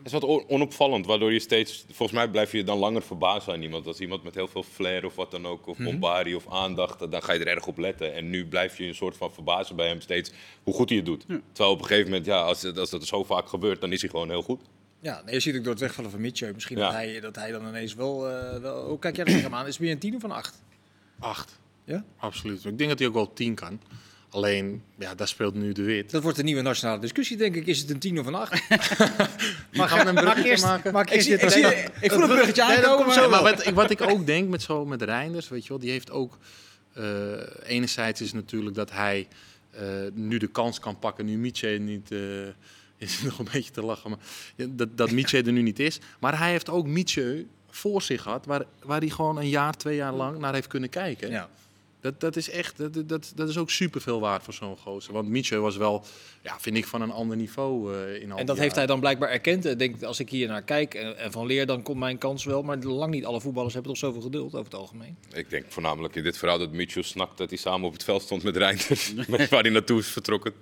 [0.03, 1.85] Het is wat on- onopvallend, waardoor je steeds...
[1.91, 3.87] Volgens mij blijf je dan langer verbaasd aan iemand.
[3.87, 7.23] Als iemand met heel veel flair of wat dan ook, of bombardie of aandacht, dan
[7.23, 8.13] ga je er erg op letten.
[8.13, 10.31] En nu blijf je een soort van verbazen bij hem steeds
[10.63, 11.25] hoe goed hij het doet.
[11.51, 14.09] Terwijl op een gegeven moment, ja, als, als dat zo vaak gebeurt, dan is hij
[14.09, 14.61] gewoon heel goed.
[15.01, 16.51] Ja, nee, je ziet ook door het wegvallen van Mitchell.
[16.53, 16.83] Misschien Ja.
[16.83, 18.29] dat, hij, dat hij dan ineens wel...
[18.29, 19.65] eh, wel hoe kijk jij er tegen hem aan?
[19.67, 20.61] Is het meer een 10 of een 8?
[21.19, 21.59] Acht.
[21.83, 22.03] Ja?
[22.17, 22.65] Absoluut.
[22.65, 23.81] Ik denk dat hij ook wel tien kan.
[24.29, 26.11] Alleen, ja, daar speelt nu de wit.
[26.11, 27.65] Dat wordt een nieuwe nationale discussie, denk ik.
[27.67, 28.69] Is het een tien of een acht?
[29.73, 30.93] Maar gaan we een bruggetje eerst, maken?
[30.93, 31.65] maak Ik, eerst zie, dit ik, zie,
[32.01, 33.03] ik voel een bruggetje Nee, aankomen.
[33.03, 33.29] komt zo.
[33.29, 35.91] maar- wat, ik- wat ik ook denk met, zo, met Reinders, weet je wel, die
[35.91, 36.37] heeft ook...
[36.93, 37.03] eh,
[37.63, 39.27] enerzijds is natuurlijk dat hij
[39.71, 39.83] eh,
[40.13, 42.11] nu de kans kan pakken, nu Mietje niet...
[42.11, 42.19] eh,
[42.97, 44.19] is nog een beetje te lachen, maar
[44.69, 45.99] dat, dat Mietje er nu niet is.
[46.19, 49.95] Maar hij heeft ook Mietje voor zich gehad, waar, waar hij gewoon een jaar, twee
[49.95, 51.29] jaar lang naar heeft kunnen kijken.
[51.29, 51.49] Ja.
[52.01, 55.13] Dat, dat is echt, dat, dat, dat is ook superveel waard voor zo'n gozer.
[55.13, 56.03] Want Mietje was wel,
[56.41, 58.99] ja, vind ik, van een ander niveau eh, in al En dat heeft hij dan
[58.99, 59.65] blijkbaar erkend.
[59.65, 62.45] Ik denk, als ik hier naar kijk en, en van leer, dan komt mijn kans
[62.45, 62.61] wel.
[62.63, 65.17] Maar lang niet alle voetballers hebben toch zoveel geduld over het algemeen.
[65.33, 68.21] Ik denk voornamelijk in dit verhaal dat Mitchell snakt dat hij samen op het veld
[68.21, 69.13] stond met Reinders.
[69.49, 70.53] waar hij naartoe is vertrokken.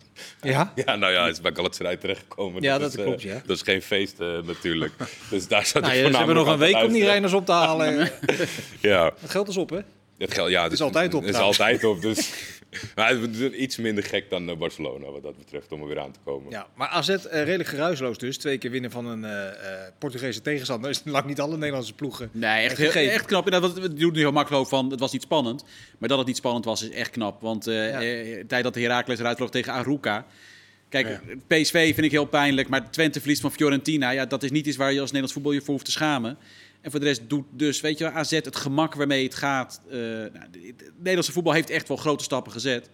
[0.42, 0.74] Ja?
[0.86, 2.62] Ja, nou ja, hij is bij Galatasaray terechtgekomen.
[2.62, 3.42] Ja, is, dat eh, klopt, ja.
[3.46, 4.94] Dat is geen feest eh, natuurlijk.
[5.30, 7.34] dus daar zat Nou, ja, ze hebben nog een voornamelijk week om die te Reiners
[7.34, 8.12] op te halen.
[8.82, 9.80] Ja, Het geld is op, hè?
[10.18, 12.30] Het geld, ja, het is altijd op Het is altijd op, dus...
[12.96, 16.00] maar het is iets minder gek dan eh, Barcelona wat dat betreft, om er weer
[16.00, 16.52] aan te komen.
[16.52, 18.38] Ja, maar AZ eh, redelijk geruisloos dus.
[18.38, 19.54] Twee keer winnen van een eh, eh,
[20.00, 20.90] Portugese tegenstander.
[20.90, 22.30] Is lang niet alle Nederlandse ploegen.
[22.32, 23.52] Nee, echt, Echt knap.
[23.52, 25.64] Dat we doen nu heel makkelijk van het was niet spannend.
[25.98, 27.42] Maar dat het niet spannend was, is echt knap.
[27.42, 28.02] Want eh Ja.
[28.02, 30.26] eh, de tijd dat de Heracles eruit vloog tegen Aruca.
[30.90, 31.20] Kijk, Ja.
[31.48, 32.68] PSV vind ik heel pijnlijk.
[32.68, 34.10] Maar Twente verliest van Fiorentina.
[34.10, 36.38] Ja, dat is niet iets waar je als Nederlands voetbal je voor hoeft te schamen.
[36.88, 39.82] En voor de rest doet dus, weet je wel, AZ het gemak waarmee het gaat.
[39.90, 42.90] eh, nou, de- het Nederlandse voetbal heeft echt wel grote stappen gezet.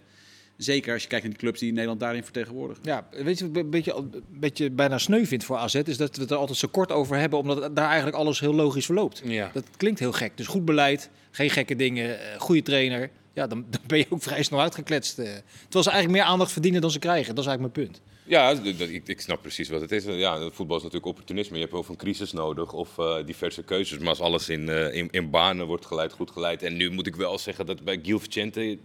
[0.56, 2.82] Zeker als je kijkt naar die clubs die Nederland daarin vertegenwoordigen.
[2.84, 5.74] Ja, weet je wat ik een beetje, een beetje bijna sneu vind voor AZ?
[5.74, 7.38] Is dat we het er altijd zo kort over hebben.
[7.38, 9.22] Omdat daar eigenlijk alles heel logisch verloopt.
[9.24, 9.50] Ja.
[9.52, 10.36] Dat klinkt heel gek.
[10.36, 13.10] Dus goed beleid, geen gekke dingen, eh, goede trainer.
[13.34, 15.18] Ja, dan, ben je ook vrij snel uitgekletst.
[15.18, 15.24] eh.
[15.24, 17.34] Terwijl ze eigenlijk meer aandacht verdienen dan ze krijgen.
[17.34, 18.02] Dat is eigenlijk mijn punt.
[18.26, 20.04] Ja, ik, ik snap precies wat het is.
[20.04, 21.56] Ja, voetbal is natuurlijk opportunisme.
[21.56, 23.98] Je hebt of een crisis nodig of eh, diverse keuzes.
[23.98, 26.62] Maar als alles in, eh, in, in banen wordt geleid, goed geleid.
[26.62, 28.78] En nu moet ik wel zeggen dat bij Gil Vicente...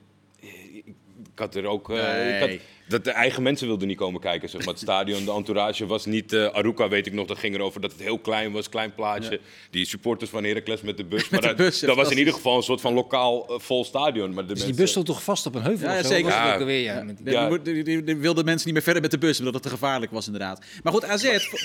[1.39, 1.89] Ik had er ook...
[1.89, 2.59] eh, ik had- Nee.
[2.87, 4.49] dat de eigen mensen wilden niet komen kijken.
[4.49, 4.73] Zeg maar.
[4.73, 6.33] Het stadion, de entourage was niet...
[6.33, 8.69] eh Aruca weet ik nog, dat ging erover dat het heel klein was.
[8.69, 9.39] Klein plaatsje.
[9.69, 11.29] Die supporters van Heracles met de bus.
[11.29, 13.85] Maar de dat, bus, dat was in ieder geval een soort van lokaal eh, vol
[13.85, 14.33] stadion.
[14.33, 15.89] Maar de Dus die mensen- bus stond toch vast op een heuvel?
[15.89, 16.07] Ja, of zo?
[16.07, 16.29] zeker.
[16.29, 16.53] Ja.
[16.53, 18.17] ook alweer, ja, met die- De, Ja.
[18.17, 20.65] wilde mensen niet meer verder met de bus, omdat het te gevaarlijk was inderdaad.
[20.83, 21.57] Maar goed, AZ, vo-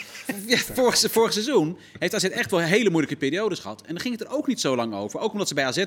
[0.46, 3.80] ja, vorig, vorig seizoen heeft AZ echt wel hele moeilijke periodes gehad.
[3.80, 5.20] En dan ging het er ook niet zo lang over.
[5.20, 5.84] Ook omdat ze bij AZ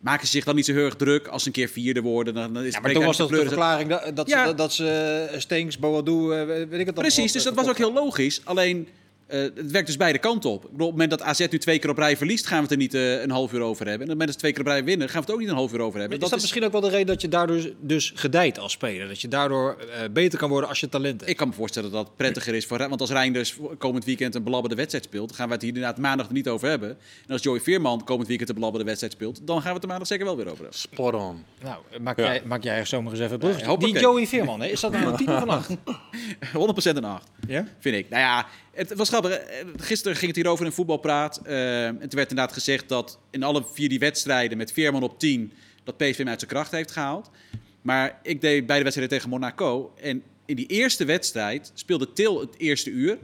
[0.00, 2.34] maken ze zich dan niet zo heel erg druk als ze een keer vierde worden.
[2.34, 4.46] Dan, dan is Ja, maar toen was dat de verklaring dat, dat, Ja.
[4.48, 4.88] ze, dat ze
[5.32, 8.40] eh, Stenks, Boadu, eh, weet ik het Precies, dus dat was ook heel logisch.
[8.44, 8.88] Alleen,
[9.30, 10.64] eh, het werkt dus beide kanten op.
[10.64, 12.62] Ik bedoel, op het moment dat AZ nu twee keer op rij verliest, gaan we
[12.62, 14.06] het er niet eh, een half uur over hebben.
[14.06, 15.40] En op het moment dat ze twee keer op rij winnen, gaan we het ook
[15.40, 16.18] niet een half uur over hebben.
[16.18, 19.08] Is dat, misschien ook wel de reden dat je daardoor dus gedijt als speler?
[19.08, 21.30] Dat je daardoor eh, beter kan worden als je talent hebt?
[21.30, 24.42] Ik kan me voorstellen dat dat prettiger is voor Want als Reinders komend weekend een
[24.42, 26.88] belabberde wedstrijd speelt, dan gaan we het hier inderdaad maandag er niet over hebben.
[27.26, 29.88] En als Joey Veerman komend weekend een belabberde wedstrijd speelt, dan gaan we het er
[29.88, 30.78] maandag zeker wel weer over hebben.
[30.78, 31.44] Spot on.
[31.62, 32.24] Nou, maak, Ja.
[32.24, 33.92] jij, maak jij zomaar eens even hoppakee.
[33.92, 34.66] Die Joey Veerman, hè?
[34.66, 35.76] is dat nou een 10 of een 8?
[36.92, 37.28] 100% een 8.
[37.46, 37.66] Ja?
[37.78, 38.08] Vind ik.
[38.08, 39.32] Nou ja, het was grappig.
[39.32, 41.40] Eh, Gisteren ging het hier over in voetbalpraat.
[41.44, 45.18] Eh, en toen werd inderdaad gezegd dat in alle vier die wedstrijden met Veerman op
[45.18, 45.52] 10...
[45.84, 47.30] dat PSV hem uit zijn kracht heeft gehaald.
[47.82, 49.94] Maar ik deed beide wedstrijden tegen Monaco.
[50.00, 53.18] En in die eerste wedstrijd speelde Til het eerste uur.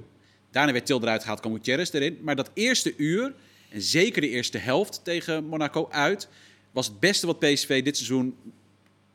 [0.50, 2.18] Daarna werd Til eruit gehaald, kwam Gutierrez erin.
[2.22, 3.34] Maar dat eerste uur,
[3.68, 6.28] en zeker de eerste helft tegen Monaco uit...
[6.72, 8.36] was het beste wat PSV dit seizoen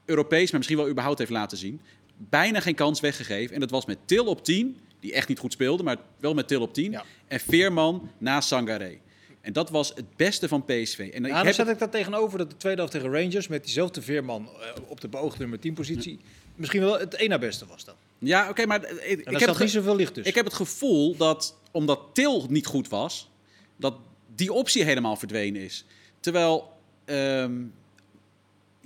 [0.06, 1.82] Europees, maar misschien wel überhaupt heeft laten zien.
[2.18, 3.54] Bijna geen kans weggegeven.
[3.54, 6.48] En dat was met Til op 10, die echt niet goed speelde, maar wel met
[6.48, 6.92] Til op 10.
[6.92, 7.04] Ja.
[7.28, 8.98] En Veerman naast Sangaré.
[9.42, 11.00] En dat was het beste van PSV.
[11.14, 13.64] En ik dan heb zet ik daar tegenover dat de tweede helft tegen Rangers met
[13.64, 16.20] diezelfde Veerman eh, op de beoogde nummer 10 positie
[16.56, 17.96] misschien wel het na beste was dan.
[18.20, 20.30] Ja, oké, maar eh, ik, heb zat het ge- niet zoveel licht tussen.
[20.32, 23.30] ik heb het gevoel dat, omdat Til niet goed was,
[23.76, 23.96] dat
[24.36, 25.86] die optie helemaal verdwenen is.
[26.20, 26.74] Terwijl
[27.06, 27.54] ehm,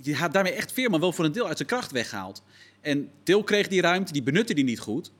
[0.02, 2.42] je had daarmee echt Veerman wel voor een deel uit zijn kracht weggehaald.
[2.80, 5.10] En Til kreeg die ruimte, die benutte die niet goed.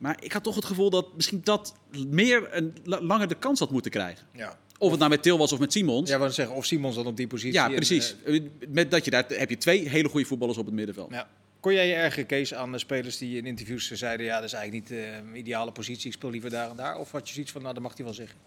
[0.00, 1.74] Maar ik had toch het gevoel dat misschien dat
[2.08, 4.26] meer een la- langer de kans had moeten krijgen.
[4.34, 4.58] ja.
[4.78, 6.10] Of het nou met Til was of met Simons.
[6.10, 7.52] Ja, wat zeggen, of Simons dan op die positie.
[7.52, 8.14] Ja, en, precies.
[8.24, 11.10] eh, Met dat je daar heb je twee hele goede voetballers op het middenveld.
[11.12, 11.28] ja.
[11.60, 14.26] Kon jij je erger, Kees, aan de spelers die in interviews zeiden...
[14.26, 16.96] ja, dat is eigenlijk niet de ideale positie, ik speel liever daar en daar?
[16.98, 18.38] Of had je zoiets van, nou, dat mag hij wel zeggen?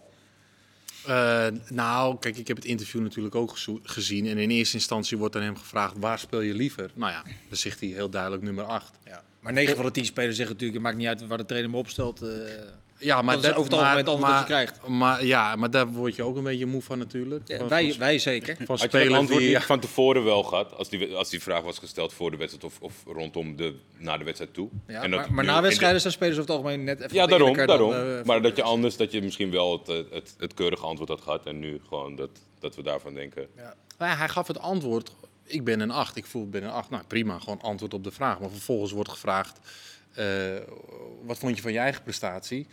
[1.06, 4.26] Eh, nou, kijk, ik heb het interview natuurlijk ook gezien.
[4.26, 6.90] En in eerste instantie wordt aan hem gevraagd, waar speel je liever?
[6.94, 8.92] Nou ja, dan zegt hij heel duidelijk nummer 8.
[9.04, 9.22] Ja.
[9.44, 11.70] Maar 9 van de 10 spelers zeggen natuurlijk, het maakt niet uit waar de trainer
[11.70, 12.22] me opstelt.
[12.22, 12.28] eh,
[12.98, 14.86] Ja, maar Dat is over het algemeen het antwoord dat je krijgt.
[14.86, 17.48] Maar, ja, maar daar word je ook een beetje moe van natuurlijk.
[17.48, 18.56] ja, Van- wij, van, wij zeker.
[18.56, 19.60] van Had je dat spelers antwoord die...
[19.60, 22.80] van tevoren wel gehad, als die, als die vraag was gesteld voor de wedstrijd of,
[22.80, 24.68] of rondom de, na de wedstrijd toe?
[24.86, 27.14] Ja, En dat maar, maar nu na wedstrijden zijn spelers over het algemeen net even
[27.16, 27.56] Ja, daarom.
[27.56, 27.92] dan, daarom.
[27.92, 31.20] eh, maar dat je anders, dat je misschien wel het, het, het keurige antwoord had
[31.20, 32.30] gehad en nu gewoon dat,
[32.60, 33.46] dat we daarvan denken.
[33.98, 35.12] Nou ja, hij gaf het antwoord
[35.44, 36.90] ik ben een 8, ik voel ik ben een 8.
[36.90, 38.40] Nou prima, gewoon antwoord op de vraag.
[38.40, 39.58] Maar vervolgens wordt gevraagd,
[40.14, 40.26] eh,
[41.24, 42.66] wat vond je van je eigen prestatie?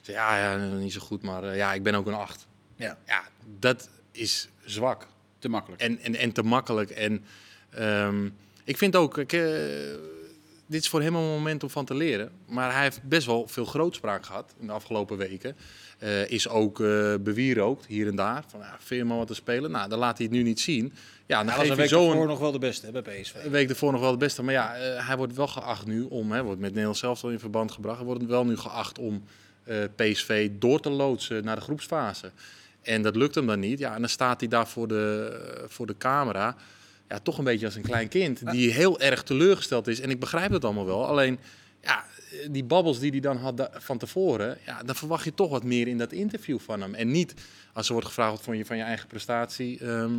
[0.00, 2.46] Zeg, ja, ja, niet zo goed, maar eh, ja, ik ben ook een 8.
[2.76, 2.98] Ja.
[3.06, 3.22] Ja,
[3.58, 5.06] dat is zwak.
[5.38, 5.82] Te makkelijk.
[5.82, 6.90] En, en, en te makkelijk.
[6.90, 7.24] En
[7.70, 8.28] ehm,
[8.64, 9.40] ik vind ook, ik, eh,
[10.66, 12.30] dit is voor hem een moment om van te leren.
[12.46, 15.56] Maar hij heeft best wel veel grootspraak gehad in de afgelopen weken.
[16.26, 18.44] Is ook eh bewierookt hier en daar.
[18.46, 19.70] Van, ja, vind je maar wat te spelen?
[19.70, 20.92] Nou, dan laat hij het nu niet zien.
[21.26, 23.20] Ja, dan Hij was geef een week zo een, nog wel de beste hè, bij
[23.20, 23.34] PSV.
[23.44, 24.42] een week ervoor nog wel het beste.
[24.42, 27.30] Maar ja, eh, hij wordt wel geacht nu om, hè, wordt met Nederland zelf al
[27.30, 27.96] in verband gebracht.
[27.96, 29.22] Hij wordt wel nu geacht om
[29.64, 32.30] eh, PSV door te loodsen naar de groepsfase.
[32.82, 33.78] En dat lukt hem dan niet.
[33.78, 36.56] Ja, en dan staat hij daar voor de, eh, voor de camera.
[37.08, 38.50] Ja, toch een beetje als een klein kind.
[38.50, 40.00] Die heel erg teleurgesteld is.
[40.00, 41.06] En ik begrijp dat allemaal wel.
[41.06, 41.38] Alleen,
[41.82, 42.04] ja,
[42.50, 44.58] die babbels die hij dan had van tevoren.
[44.66, 46.94] Ja, dan verwacht je toch wat meer in dat interview van hem.
[46.94, 47.34] En niet
[47.72, 49.78] als er wordt gevraagd wat vond je van je eigen prestatie.
[49.80, 50.12] Ehm,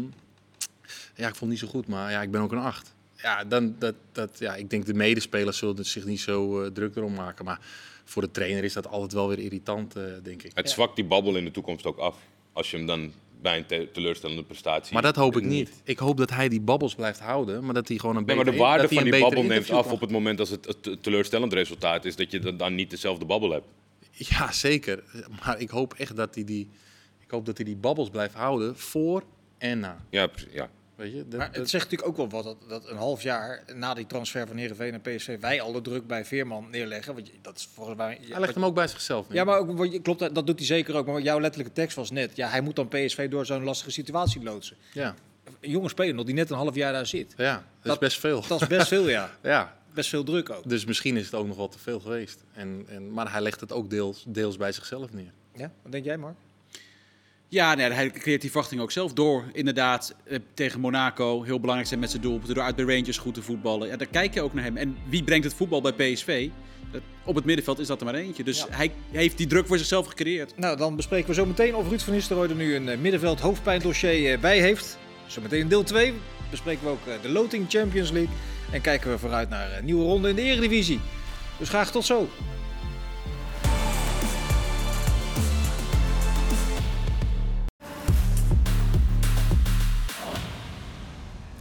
[1.15, 2.95] ja, ik vond het niet zo goed, maar ja, ik ben ook een acht.
[3.21, 6.95] Ja, dan, dat, dat, ja, ik denk de medespelers zullen zich niet zo eh, druk
[6.95, 7.45] erom maken.
[7.45, 7.59] Maar
[8.05, 10.51] voor de trainer is dat altijd wel weer irritant, eh, denk ik.
[10.53, 12.15] Het zwakt die babbel in de toekomst ook af.
[12.53, 14.93] Als je hem dan bij een te- teleurstellende prestatie...
[14.93, 15.71] Maar dat hoop ik niet.
[15.83, 18.45] Ik hoop dat hij die babbels blijft houden, maar dat hij gewoon een Nee, maar
[18.45, 20.83] beter de waarde dat van die babbel neemt af op het moment als het het
[20.83, 22.15] te- teleurstellend resultaat is.
[22.15, 23.65] Dat je dan- dan niet dezelfde babbel hebt.
[24.29, 25.03] Ja, zeker.
[25.45, 26.69] Maar ik hoop echt dat hij die,
[27.19, 29.23] ik hoop dat hij die babbels blijft houden voor
[29.57, 30.05] en na.
[30.09, 30.69] Ja, precies, ja.
[30.97, 31.27] Weet je?
[31.27, 33.93] Dat, Maar het dat- zegt natuurlijk ook wel wat dat, dat een half jaar na
[33.93, 37.13] die transfer van Heerenveen naar PSV wij al de druk bij Veerman neerleggen.
[37.13, 38.17] Want dat is volgens mij.
[38.29, 39.37] hij legt hem ook bij zichzelf neer.
[39.37, 41.05] Ja, maar ook, klopt, dat doet hij zeker ook.
[41.05, 44.43] Maar jouw letterlijke tekst was net, ja, hij moet dan PSV door zo'n lastige situatie
[44.43, 44.77] loodsen.
[44.93, 45.15] ja.
[45.59, 47.33] Een jonge speler nog die net een half jaar daar zit.
[47.37, 48.43] ja, dat, Dat- is best veel.
[48.47, 49.31] Dat is best veel, ja.
[49.43, 50.69] Ja, Best veel druk ook.
[50.69, 52.43] dus misschien is het ook nog wel te veel geweest.
[52.53, 55.31] En, en, maar hij legt het ook deels, deels bij zichzelf neer.
[55.55, 56.35] Ja, wat denk jij, Mark?
[57.49, 59.43] Ja, nee, hij creëert die verwachting ook zelf door.
[59.53, 62.55] Inderdaad, eh, tegen Monaco, heel belangrijk zijn met zijn doelpunten.
[62.55, 63.87] Door uit bij Rangers goed te voetballen.
[63.87, 64.77] Ja, daar kijk je ook naar hem.
[64.77, 66.49] En wie brengt het voetbal bij PSV?
[67.25, 68.43] Op het middenveld is dat er maar eentje.
[68.43, 68.65] Dus Ja.
[68.69, 70.57] hij heeft die druk voor zichzelf gecreëerd.
[70.57, 73.39] Nou, dan bespreken we zo meteen of Ruud van Nistelrooy er nu een eh, middenveld
[73.39, 74.97] hoofdpijndossier eh, bij heeft.
[75.27, 76.13] Zometeen in deel 2
[76.49, 78.33] bespreken we ook de Loting Champions League.
[78.71, 80.99] En kijken we vooruit naar een nieuwe ronde in de Eredivisie.
[81.59, 82.29] Dus graag tot zo.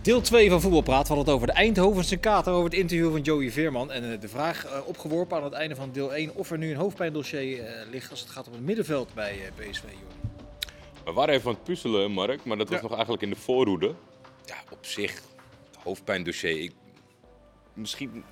[0.07, 1.09] Deel 2 van Voetbalpraat.
[1.09, 3.92] We hadden het over de Eindhovense kater, over het interview van Joey Veerman.
[3.92, 6.71] En eh, de vraag eh, opgeworpen aan het einde van deel 1 of er nu
[6.71, 9.83] een hoofdpijndossier eh, ligt als het gaat om het middenveld bij PSV.
[11.05, 12.83] We waren even aan het puzzelen, Mark, maar dat was Ja.
[12.83, 13.95] nog eigenlijk in de voorhoede.
[14.45, 16.61] Ja, op zich, het hoofdpijndossier.
[16.62, 16.73] Ik...
[17.75, 18.25] Misschien.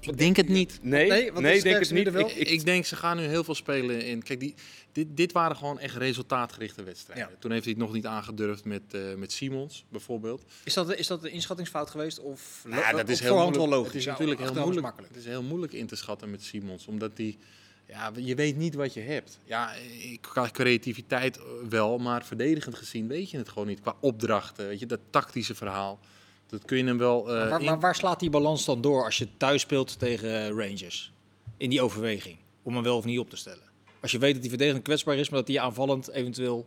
[0.00, 0.78] Ik denk het niet.
[0.82, 2.06] Nee, Nee, nee, denk het niet.
[2.06, 4.22] Ik, Ik, ik denk ze gaan nu heel veel spelen in.
[4.22, 4.54] Kijk, die,
[4.92, 7.28] dit, dit waren gewoon echt resultaatgerichte wedstrijden.
[7.30, 7.36] Ja.
[7.38, 10.44] Toen heeft hij het nog niet aangedurfd met, eh, met Simons bijvoorbeeld.
[10.64, 12.20] Is dat, is dat een inschattingsfout geweest?
[12.20, 13.56] Of Ja, dat is heel moeilijk.
[13.70, 13.86] logisch?
[13.86, 15.12] Het is Ja, natuurlijk heel moeilijk, makkelijk.
[15.14, 17.38] Het is heel moeilijk in te schatten met Simons, omdat die,
[17.86, 19.38] ja, je weet niet wat je hebt.
[19.44, 19.72] Ja,
[20.02, 23.80] ik- qua creativiteit eh, wel, maar verdedigend gezien weet je het gewoon niet.
[23.80, 25.98] Qua opdrachten, weet je, dat tactische verhaal.
[26.46, 27.28] Dat kun je hem wel.
[27.34, 30.48] eh, Maar, in- maar waar slaat die balans dan door als je thuis speelt tegen
[30.50, 31.12] Rangers?
[31.56, 32.36] In die overweging.
[32.62, 33.66] Om hem wel of niet op te stellen.
[34.00, 36.66] Als je weet dat hij verdedigend kwetsbaar is, maar dat hij aanvallend eventueel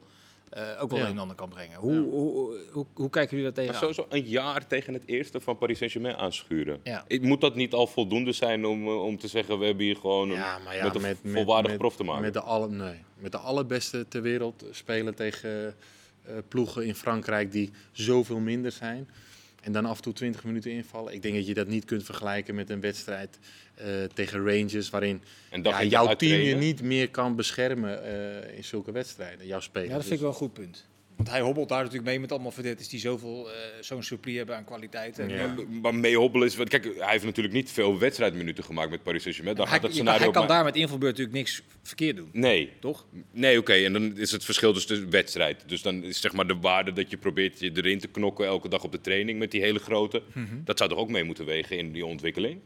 [0.49, 1.05] eh, ook wel Ja.
[1.05, 1.79] een en ander kan brengen.
[1.79, 1.99] Hoe, Ja.
[1.99, 3.79] hoe, hoe, hoe, kijken jullie daar tegenaan?
[3.79, 6.79] sowieso een jaar tegen het eerste van Paris Saint-Germain aanschuren.
[6.83, 7.03] Ja.
[7.07, 9.95] Ik- Moet dat niet al voldoende zijn om, eh, om te zeggen, we hebben hier
[9.95, 12.21] gewoon een, Ja, maar ja, met een met, met- prof te maken?
[12.21, 15.75] Met de, alle, nee, met de allerbeste ter wereld spelen tegen
[16.25, 19.09] eh, ploegen in Frankrijk die zoveel minder zijn.
[19.61, 21.13] En dan af en toe 20 minuten invallen.
[21.13, 23.39] Ik denk dat je dat niet kunt vergelijken met een wedstrijd
[23.75, 25.21] eh, tegen Rangers, waarin
[25.61, 29.47] ja, jouw team je niet meer kan beschermen eh, in zulke wedstrijden.
[29.47, 29.89] Jouw spelers.
[29.89, 30.89] Ja, dat vind ik wel een goed punt.
[31.23, 34.55] Want hij hobbelt daar natuurlijk mee met allemaal verdedigers die zoveel eh, zo'n supplie hebben
[34.55, 35.19] aan kwaliteit.
[35.19, 35.55] En, Ja.
[35.81, 36.55] Maar meehobbelen is...
[36.55, 39.57] want Kijk, hij heeft natuurlijk niet veel wedstrijdminuten gemaakt met Paris Saint-Germain.
[39.57, 40.21] Dan hij, gaat kan- scenario...
[40.21, 42.29] hij kan maar- daar met invalbeurt natuurlijk niks verkeerd doen.
[42.31, 43.05] Nee, Toch?
[43.31, 43.73] Nee, oké.
[43.73, 45.63] En dan is het verschil dus de wedstrijd.
[45.65, 48.69] Dus dan is zeg maar de waarde dat je probeert je erin te knokken elke
[48.69, 50.21] dag op de training met die hele grote.
[50.33, 50.45] Mhm.
[50.63, 52.59] Dat zou toch ook mee moeten wegen in die ontwikkeling?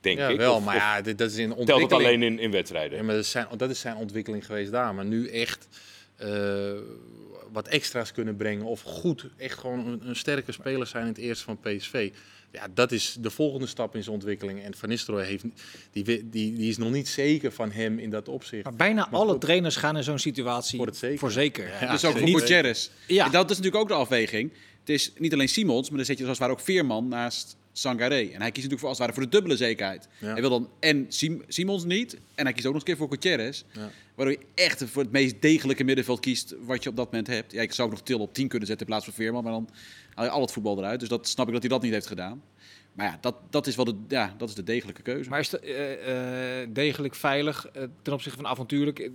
[0.00, 0.36] Denk ja, ik.
[0.36, 1.92] wel, Of- maar ja, dit, dat is in telt ontwikkeling.
[2.02, 2.98] het alleen in, in wedstrijden?
[2.98, 4.94] Ja, maar dat is, zijn, dat is zijn ontwikkeling geweest daar.
[4.94, 5.68] Maar nu echt
[6.16, 6.28] eh,
[7.52, 8.64] wat extra's kunnen brengen.
[8.64, 12.10] Of goed, echt gewoon een, een sterke speler zijn in het eerste van PSV.
[12.52, 14.62] Ja, dat is de volgende stap in zijn ontwikkeling.
[14.62, 15.44] En Van Nistelrooy heeft,
[15.92, 18.64] die, die, die is nog niet zeker van hem in dat opzicht.
[18.64, 21.18] Maar bijna Maar alle trainers gaan in zo'n situatie Voor het zeker.
[21.18, 21.68] Voor zeker.
[21.80, 22.88] Ja, dus ook voor Gutierrez.
[23.06, 23.24] Ja.
[23.24, 24.52] En dat is natuurlijk ook de afweging.
[24.80, 28.20] Het is niet alleen Simons, maar dan zit je zoals waar ook Veerman naast Sangaré.
[28.20, 30.08] En hij kiest natuurlijk voor, als het ware voor de dubbele zekerheid.
[30.18, 30.32] Ja.
[30.32, 32.16] Hij wil dan en Sim- Simons niet.
[32.34, 33.62] En hij kiest ook nog eens een keer voor Gutierrez.
[33.72, 33.90] Ja.
[34.14, 37.52] Waardoor je echt voor het meest degelijke middenveld kiest wat je op dat moment hebt.
[37.52, 39.42] Ja, ik zou ook nog Til op 10 kunnen zetten in plaats van Veerman.
[39.42, 39.68] Maar dan
[40.14, 41.00] haal je al het voetbal eruit.
[41.00, 42.42] Dus dat snap ik dat hij dat niet heeft gedaan.
[42.92, 45.30] Maar ja, dat, dat, is, wel de, ja, dat is de degelijke keuze.
[45.30, 49.10] Maar is het eh, eh, degelijk veilig eh, ten opzichte van avontuurlijk?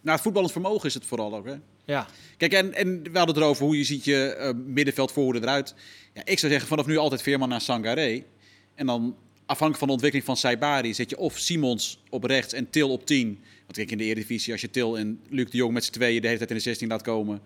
[0.00, 1.46] Nou, het voetballend vermogen is het vooral ook.
[1.46, 1.54] Hè?
[1.84, 5.40] Ja, Kijk, en, en we hadden het erover hoe je ziet je eh, middenveld voorhoede
[5.40, 5.74] eruit.
[6.14, 8.24] Ja, ik zou zeggen vanaf nu altijd Veerman naar Sangaré.
[8.74, 12.70] En dan afhankelijk van de ontwikkeling van Saibari zet je of Simons op rechts en
[12.70, 13.26] Til op 10.
[13.60, 16.20] Want kijk, in de Eredivisie, als je Til en Luc de Jong met z'n tweeën
[16.20, 17.40] de hele tijd in de 16 laat komen...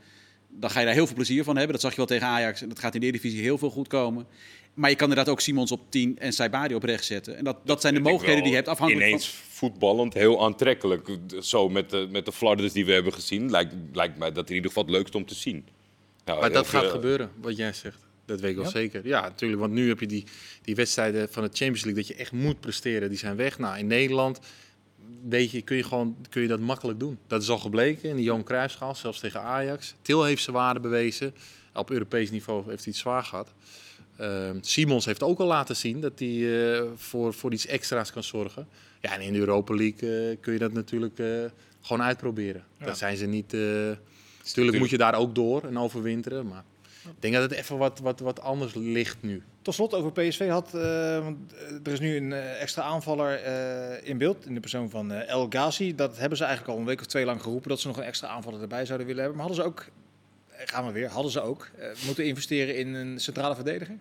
[0.48, 1.72] dan ga je daar heel veel plezier van hebben.
[1.72, 3.88] Dat zag je wel tegen Ajax en dat gaat in de Eredivisie heel veel goed
[3.88, 4.26] komen.
[4.74, 7.36] Maar je kan inderdaad ook Simons op 10 en Saibari op rechts zetten.
[7.36, 9.44] En dat, dat zijn de mogelijkheden die je hebt afhankelijk Ineens van...
[9.64, 11.08] voetballend heel aantrekkelijk.
[11.40, 14.54] Zo met de, met de flarders die we hebben gezien, lijkt, lijkt mij dat in
[14.54, 15.66] ieder geval het leukste om te zien.
[16.24, 17.98] Nou, Maar dat of, gaat eh, gebeuren, wat jij zegt.
[18.24, 18.70] Dat weet ik wel Ja?
[18.70, 19.06] zeker.
[19.06, 19.60] Ja, natuurlijk.
[19.60, 20.24] Want nu heb je die,
[20.62, 23.08] die wedstrijden van de Champions League dat je echt moet presteren.
[23.08, 23.58] Die zijn weg.
[23.58, 24.40] Nou, in Nederland
[25.28, 27.18] weet je, kun, je gewoon, kun je dat makkelijk doen.
[27.26, 29.94] Dat is al gebleken in de Johan Cruijffschaal, zelfs tegen Ajax.
[30.02, 31.34] Til heeft zijn waarde bewezen.
[31.74, 33.52] Op Europees niveau heeft hij het zwaar gehad.
[34.16, 38.22] Ehm, Simons heeft ook al laten zien dat hij eh, voor, voor iets extra's kan
[38.22, 38.68] zorgen.
[39.04, 41.26] Ja, en in de Europa League eh, kun je dat natuurlijk eh,
[41.80, 42.64] gewoon uitproberen.
[42.78, 42.86] Ja.
[42.86, 43.54] Daar zijn ze niet...
[43.54, 43.60] eh,
[44.44, 46.46] Natuurlijk moet je daar ook door en overwinteren.
[46.48, 46.64] Maar
[47.04, 49.42] ik denk dat het even wat, wat, wat anders ligt nu.
[49.62, 51.36] Tot slot over PSV had, eh, want
[51.84, 55.28] er is nu een eh, extra aanvaller eh, in beeld in de persoon van eh,
[55.28, 55.94] El Ghazi.
[55.94, 58.02] Dat hebben ze eigenlijk al een week of twee lang geroepen dat ze nog een
[58.02, 59.40] extra aanvaller erbij zouden willen hebben.
[59.40, 59.86] Maar hadden ze ook,
[60.50, 63.96] gaan we weer, hadden ze ook eh, moeten investeren in een centrale verdediger?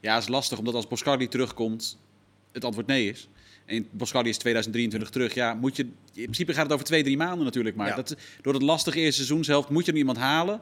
[0.00, 1.98] Ja, het is lastig, omdat als Boscardi terugkomt,
[2.52, 3.28] het antwoord nee is.
[3.66, 5.34] En Boscardi is 2023 terug.
[5.34, 7.76] Ja, moet je, in principe gaat het over twee, drie maanden natuurlijk.
[7.76, 7.94] Maar Ja.
[7.94, 10.60] dat, door het lastige eerste seizoenshelft moet je er iemand halen.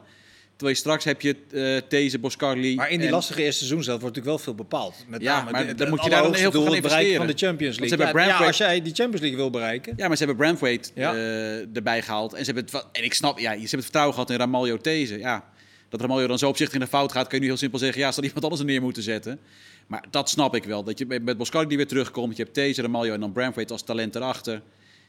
[0.55, 2.75] Terwijl je straks heb je eh deze Boscardi.
[2.75, 5.05] Maar in die en- lastige eerste seizoenshelft wordt natuurlijk wel veel bepaald.
[5.07, 7.15] Met Ja, name maar de- dan moet je daar dan allerhoogste heel veel gaan bereiken
[7.15, 7.49] van de investeren.
[7.49, 8.05] Champions ze League.
[8.05, 9.93] hebben Ja, als jij die Champions League wil bereiken.
[9.97, 10.57] Ja, maar ze hebben
[10.95, 11.13] Ja.
[11.13, 12.33] eh, erbij gehaald.
[12.33, 14.77] En, ze hebben het, en ik snap, ja, ze hebben het vertrouwen gehad in Ramaljo
[14.77, 15.19] These.
[15.19, 15.45] Ja,
[15.89, 18.01] dat Ramaljo dan zo opzichtig in de fout gaat, kun je nu heel simpel zeggen...
[18.01, 19.39] ja, zal iemand anders er neer moeten zetten.
[19.87, 20.83] Maar dat snap ik wel.
[20.83, 23.83] Dat je met, Boscardi die weer terugkomt, je hebt These, Ramaljo en dan Braithwaite als
[23.83, 24.61] talent erachter.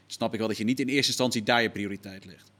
[0.06, 2.54] Snap ik wel dat je niet in eerste instantie daar je prioriteit legt.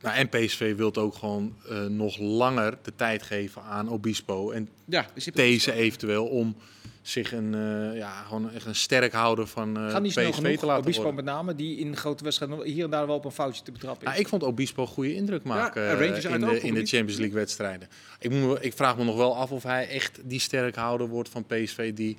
[0.00, 4.68] Nou, en PSV wil ook gewoon eh, nog langer de tijd geven aan Obispo en
[4.84, 6.56] Ja, deze eventueel om
[7.02, 10.58] zich een, eh, ja, gewoon echt een sterk houden van eh niet snel PSV genoeg.
[10.58, 11.24] te laten Obispo worden.
[11.24, 14.02] met name, die in grote wedstrijden hier en daar wel op een foutje te betrappen
[14.02, 14.08] is.
[14.08, 16.86] Nou, ik vond Obispo goede indruk maken en eh, in, de, in de?
[16.86, 17.88] Champions League wedstrijden.
[18.18, 21.44] Ik, moet, ik vraag me nog wel af of hij echt die sterkhouder wordt van
[21.46, 22.16] PSV die,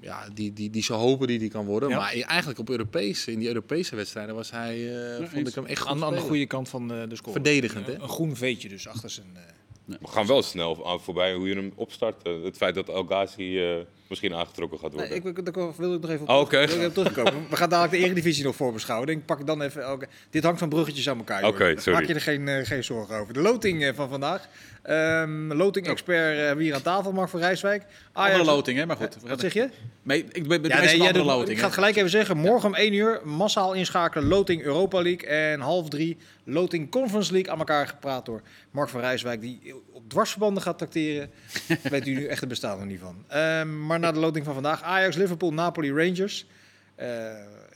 [0.00, 1.88] ja, die, die, die zo hopen die die kan worden.
[1.88, 1.96] Ja.
[1.98, 5.80] Maar eigenlijk op Europese, in die Europese wedstrijden was hij, eh, vond ik hem echt
[5.80, 7.32] goed aan, aan de goede kant van de, de score.
[7.32, 7.94] Verdedigend, hè?
[7.94, 9.26] Een, een groen veetje dus achter zijn...
[9.34, 12.26] eh, We gaan wel snel voorbij hoe je hem opstart.
[12.44, 13.76] Het feit dat El Ghazi eh,
[14.08, 15.08] misschien aangetrokken gaat worden.
[15.10, 16.56] Nee, ik, ik, daar wil ik nog even op Oh, oké.
[16.56, 17.46] wil ik even terugkomen.
[17.50, 19.06] We gaan dadelijk de Eredivisie nog voorbeschouwen.
[19.06, 20.06] Denk, pak dan even elke...
[20.30, 21.44] Dit hangt van bruggetjes aan elkaar.
[21.44, 21.98] Oké, sorry.
[21.98, 23.34] Maak je er geen, eh, geen zorgen over.
[23.34, 24.48] De loting eh, van vandaag.
[24.82, 27.84] Ehm, loting-expert eh, hier aan tafel, Mark van Rijswijk.
[28.12, 28.86] Andere loting, hè?
[28.86, 29.16] Maar goed.
[29.26, 29.68] Wat zeg je?
[30.02, 31.48] Nee, ik ben, Ja, de nee, doet- loting.
[31.50, 32.36] ik ga het gelijk even zeggen.
[32.36, 34.28] Morgen om 1 uur massaal inschakelen.
[34.28, 35.28] Loting Europa League.
[35.28, 39.40] En half drie Loting Conference League aan elkaar gepraat door Mark van Rijswijk.
[39.40, 41.30] Die op dwarsverbanden gaat tracteren.
[41.90, 43.24] Weet u nu echt het bestaan er niet van.
[43.28, 44.82] Ehm, maar naar de loting van vandaag.
[44.82, 46.46] Ajax, Liverpool, Napoli, Rangers.
[46.94, 47.06] Eh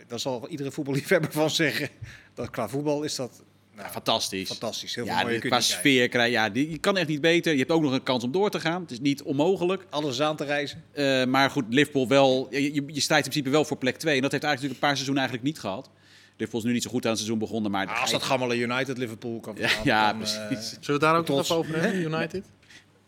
[0.09, 1.88] daar zal iedere voetballiefhebber van zeggen.
[2.35, 3.42] Dat qua voetbal is dat
[3.74, 4.48] nou, Ja, fantastisch.
[4.48, 4.94] fantastisch.
[4.94, 7.52] Heel veel Ja, mooie qua sfeer krijg ja, die, je kan echt niet beter.
[7.52, 8.83] Je hebt ook nog een kans om door te gaan.
[8.83, 9.87] Het is niet onmogelijk.
[9.90, 10.83] Alles aan te reizen.
[10.92, 12.46] Eh, maar goed, Liverpool wel.
[12.50, 14.16] Je, je, je strijdt in principe wel voor plek 2.
[14.16, 15.90] En dat heeft eigenlijk natuurlijk een paar seizoenen eigenlijk niet gehad.
[16.37, 17.70] Liverpool is nu niet zo goed aan het seizoen begonnen.
[17.70, 20.76] Maar Ah, als dat gammele United Liverpool kan Ja, verslaan, ja, dan, eh, precies.
[20.81, 22.44] Zullen we daar ook nog over hebben, United?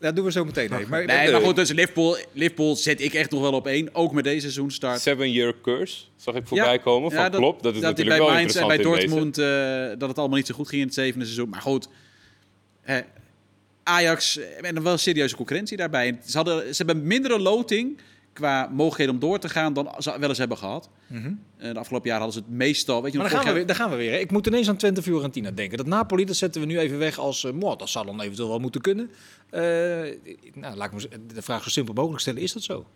[0.00, 0.72] Dat doen we zo meteen.
[0.72, 0.88] even.
[0.88, 3.94] Maar, Nee, maar goed, dus Liverpool, Liverpool zet ik echt nog wel op één.
[3.94, 5.00] Ook met deze seizoenstart.
[5.00, 7.62] Seven year curse zag ik voorbij komen van Ja, dat- Klopp.
[7.62, 8.76] Dat is dat natuurlijk bij wel Mainz en bij.
[8.78, 11.48] Dortmund eh, dat het allemaal niet zo goed ging in het zevende seizoen.
[11.48, 11.88] Maar goed,
[12.82, 12.96] eh,
[13.82, 16.08] Ajax en dan wel serieuze concurrentie daarbij.
[16.08, 17.98] En Ze, hadden, ze hebben een mindere loting
[18.32, 20.90] qua mogelijkheden om door te gaan dan ze wel eens hebben gehad.
[21.06, 21.32] Mhm.
[21.56, 23.02] Eh, de afgelopen jaar hadden ze het meestal.
[23.02, 24.10] Weet je, Maar nog, dan gaan, we weer, daar gaan we weer.
[24.12, 24.18] hè.
[24.18, 25.76] Ik moet ineens aan Twente Fiorentina denken.
[25.78, 27.42] Dat Napoli, dat zetten we nu even weg als...
[27.44, 29.10] "Mwah, dat zou dan eventueel wel moeten kunnen.
[29.50, 29.60] Eh,
[30.54, 32.42] nou, laat ik me de vraag zo simpel mogelijk stellen.
[32.42, 32.86] Is dat zo?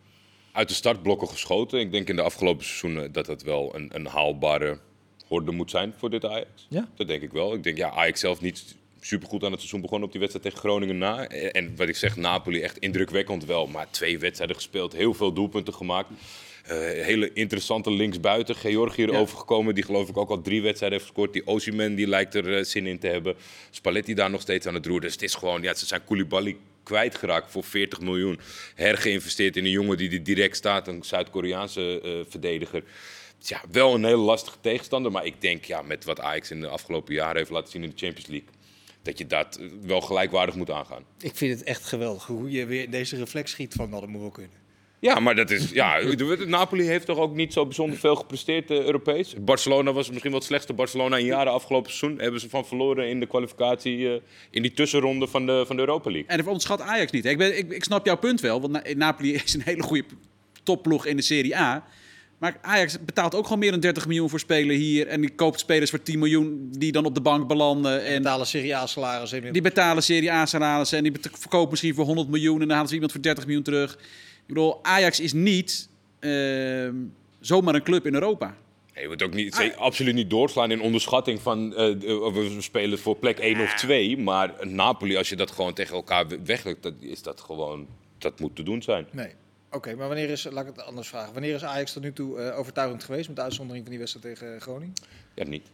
[0.52, 1.80] Uit de startblokken geschoten.
[1.80, 4.78] Ik denk in de afgelopen seizoenen dat dat wel een, een haalbare
[5.26, 6.66] horde moet zijn voor dit Ajax.
[6.68, 6.88] Ja?
[6.94, 7.54] Dat denk ik wel.
[7.54, 10.68] Ik denk, ja, Ajax zelf niet supergoed aan het seizoen begonnen op die wedstrijd tegen
[10.68, 11.28] Groningen na.
[11.28, 13.66] En wat ik zeg, Napoli echt indrukwekkend wel.
[13.66, 16.08] Maar twee wedstrijden gespeeld, heel veel doelpunten gemaakt.
[16.64, 18.54] Eh, hele interessante linksbuiten.
[18.54, 21.32] Georgië erover gekomen, die geloof ik ook al drie wedstrijden heeft gescoord.
[21.32, 23.34] Die Osimhen, die lijkt er eh, zin in te hebben.
[23.70, 25.00] Spalletti daar nog steeds aan het roer.
[25.00, 28.38] Dus het is gewoon, ja, ze zijn Koulibaly kwijtgeraakt voor 40 miljoen.
[28.74, 32.84] Hergeïnvesteerd in een jongen die er direct staat, een Zuid-Koreaanse eh, verdediger.
[33.38, 35.12] Ja, wel een hele lastige tegenstander.
[35.12, 37.90] Maar ik denk, ja, met wat Ajax in de afgelopen jaren heeft laten zien in
[37.90, 38.48] de Champions League...
[39.04, 41.04] dat je dat eh, wel gelijkwaardig moet aangaan.
[41.20, 44.20] Ik vind het echt geweldig hoe je weer deze reflex schiet van, nou, dat moet
[44.20, 44.62] wel kunnen.
[44.98, 45.70] Ja, maar dat is.
[45.70, 46.00] Ja,
[46.46, 49.34] Napoli heeft toch ook niet zo bijzonder veel gepresteerd uh, Europees.
[49.38, 52.20] Barcelona was misschien wel het slechtste Barcelona in jaren afgelopen seizoen.
[52.20, 53.98] Hebben ze van verloren in de kwalificatie.
[53.98, 54.14] Uh,
[54.50, 56.30] in die tussenronde van de, van de Europa League.
[56.30, 57.24] En onderschat Ajax niet.
[57.24, 58.60] Ik, ben, ik, ik snap jouw punt wel.
[58.60, 60.04] Want Napoli is een hele goede
[60.62, 61.84] topploeg in de Serie A.
[62.38, 65.06] Maar Ajax betaalt ook gewoon meer dan 30 miljoen voor spelen hier.
[65.06, 68.04] En die koopt spelers voor 10 miljoen die dan op de bank belanden.
[68.04, 69.52] En betalen Serie A salarissen.
[69.52, 70.98] Die betalen Serie A salarissen.
[70.98, 72.60] En die verkopen misschien voor 100 miljoen.
[72.60, 73.92] En dan halen ze iemand voor 30 miljoen terug.
[73.92, 75.88] Ik bedoel, Ajax is niet
[76.20, 76.88] uh,
[77.40, 78.56] zomaar een club in Europa.
[78.94, 79.76] Nee, je moet ook niet, ah.
[79.76, 81.76] absoluut niet doorslaan in onderschatting van uh,
[82.32, 84.18] we spelen voor plek 1 of 2.
[84.18, 87.86] Maar Napoli, als je dat gewoon tegen elkaar weglukt, dan is dat gewoon,
[88.18, 89.06] dat moet te doen zijn.
[89.10, 89.30] Nee.
[89.74, 92.38] Oké, maar wanneer is, laat ik het anders vragen, wanneer is Ajax tot nu toe
[92.38, 94.94] uh, overtuigend geweest met de uitzondering van die wedstrijd tegen Groningen?
[95.34, 95.70] Ja, niet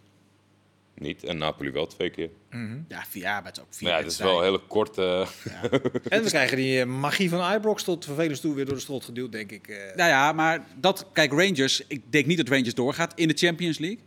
[1.00, 1.24] niet.
[1.24, 2.30] En Napoli wel twee keer.
[2.50, 2.84] Mm -hmm.
[2.88, 3.88] Ja, via, maar het is ook vier.
[3.88, 5.26] Ja, het is wel een hele korte.
[5.44, 5.70] Ja.
[6.08, 9.04] en we krijgen die eh, magie van Ibrox tot vervelens toe weer door de strot
[9.04, 9.68] geduwd, denk ik.
[9.68, 9.76] Uh.
[9.76, 13.78] Nou ja, maar dat, kijk, Rangers, ik denk niet dat Rangers doorgaat in de Champions
[13.78, 13.98] League.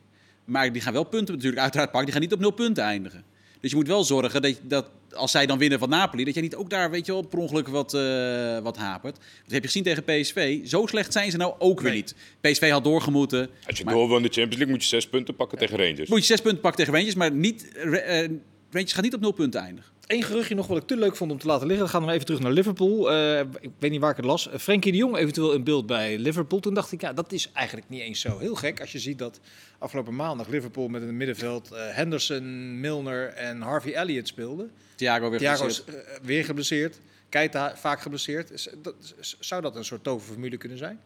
[0.46, 2.12] Maar die gaan wel punten natuurlijk uiteraard pakken.
[2.12, 3.24] Die gaan niet op nul punten eindigen.
[3.60, 6.42] Dus je moet wel zorgen dat, dat als zij dan winnen van Napoli, dat je
[6.42, 9.16] niet ook daar, weet je wel, per ongeluk wat, uh, wat hapert.
[9.16, 10.68] Dat heb je gezien tegen PSV.
[10.68, 11.92] Zo slecht zijn ze nou ook nee.
[11.92, 12.16] weer niet.
[12.42, 13.50] PSV had doorgemoeten.
[13.68, 15.78] Als je maar, door wil in de Champions League, moet je zes punten pakken tegen
[15.78, 16.10] Rangers.
[16.10, 18.28] Moet je zes punten pakken tegen Rangers, maar niet, uh,
[18.72, 19.93] Rangers gaat niet op nul punten eindigen.
[20.08, 21.86] Eén geruchtje nog wat ik te leuk vond om te laten liggen.
[21.86, 23.12] Dan gaan we even terug naar Liverpool.
[23.12, 24.50] Uh, ik weet niet waar ik het las.
[24.60, 26.60] Frenkie de Jong eventueel in beeld bij Liverpool.
[26.60, 28.82] Toen dacht ik, ja, dat is eigenlijk niet eens zo heel gek.
[28.82, 29.40] Als je ziet dat
[29.78, 34.70] afgelopen maandag Liverpool met het middenveld uh, Henderson, Milner en Harvey Elliott speelde.
[34.96, 35.84] Thiago weer Thiago is
[36.22, 37.00] weer geblesseerd.
[37.30, 38.52] Keita vaak geblesseerd.
[38.52, 38.96] Is, dat,
[39.40, 41.00] zou dat een soort toverformule kunnen zijn?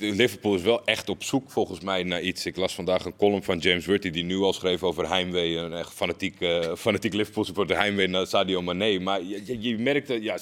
[0.00, 2.46] Liverpool is wel echt op zoek volgens mij naar iets.
[2.46, 5.56] Ik las vandaag een column van James Worthy die nu al schreef over heimwee.
[5.56, 8.98] Een echt fanatiek, uh, fanatiek Liverpool supporter heimwee naar Sadio Mane.
[8.98, 10.38] Maar je, je, je merkt, ja,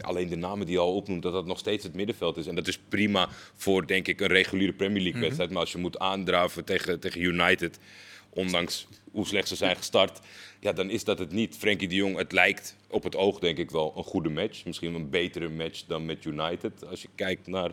[0.00, 2.46] alleen de namen die je al opnoemt, dat dat nog steeds het middenveld is.
[2.46, 5.50] En dat is prima voor denk ik een reguliere Premier League wedstrijd.
[5.50, 5.62] Mm -hmm.
[5.62, 7.78] Maar als je moet aandraven tegen, tegen United,
[8.28, 10.20] ondanks hoe slecht ze zijn gestart,
[10.60, 11.56] ja, dan is dat het niet.
[11.56, 14.64] Frenkie de Jong, het lijkt op het oog denk ik wel een goede match.
[14.64, 16.86] Misschien een betere match dan met United.
[16.86, 17.70] Als je kijkt naar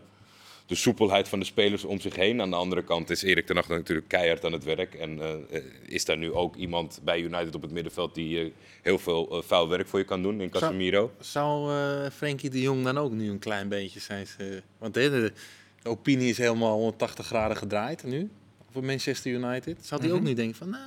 [0.65, 2.41] de soepelheid van de spelers om zich heen.
[2.41, 4.93] Aan de andere kant is Erik ten Hag natuurlijk keihard aan het werk.
[4.93, 8.51] En uh, is daar nu ook iemand bij United op het middenveld die uh,
[8.81, 11.11] heel veel uh, vuil werk voor je kan doen in Casemiro.
[11.19, 14.27] Zou, zou Frenkie de Jong dan ook nu een klein beetje zijn?
[14.77, 15.31] want de, de,
[15.89, 18.29] opinie is helemaal 180 graden gedraaid nu
[18.69, 19.85] over Manchester United.
[19.85, 20.21] Zou hij mm -hmm.
[20.21, 20.83] ook niet denken van nou...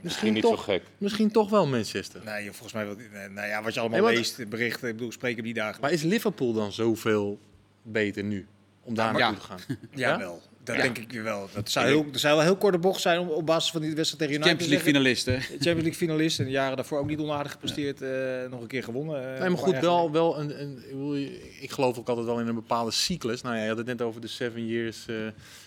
[0.00, 0.82] Misschien niet toch, zo gek.
[0.98, 2.24] Misschien toch wel Manchester.
[2.24, 2.96] Nee, volgens mij wel.
[3.30, 5.80] Nou ja, wat je allemaal nee, leest, berichten, ik bedoel, spreken die dagen.
[5.80, 7.38] Maar is Liverpool dan zoveel
[7.82, 8.46] beter nu?
[8.90, 9.78] Om daar naartoe te gaan.
[9.94, 10.42] Ja, wel.
[10.64, 10.82] Dat ja.
[10.82, 11.48] denk ik wel.
[11.54, 13.94] Dat zou, heel, dat zou wel heel korte bocht zijn om, op basis van die
[13.94, 14.48] wedstrijd tegen United.
[14.48, 15.40] Champions League finalisten.
[15.40, 16.38] Champions League finalist.
[16.38, 17.98] En de jaren daarvoor ook niet onaardig gepresteerd.
[17.98, 18.42] Ja.
[18.42, 19.22] Uh, nog een keer gewonnen.
[19.22, 22.54] Uh, nee, maar goed, wel, wel een, een, ik geloof ook altijd wel in een
[22.54, 23.42] bepaalde cyclus.
[23.42, 25.04] Nou ja, je had het net over de seven years.
[25.10, 25.16] Uh,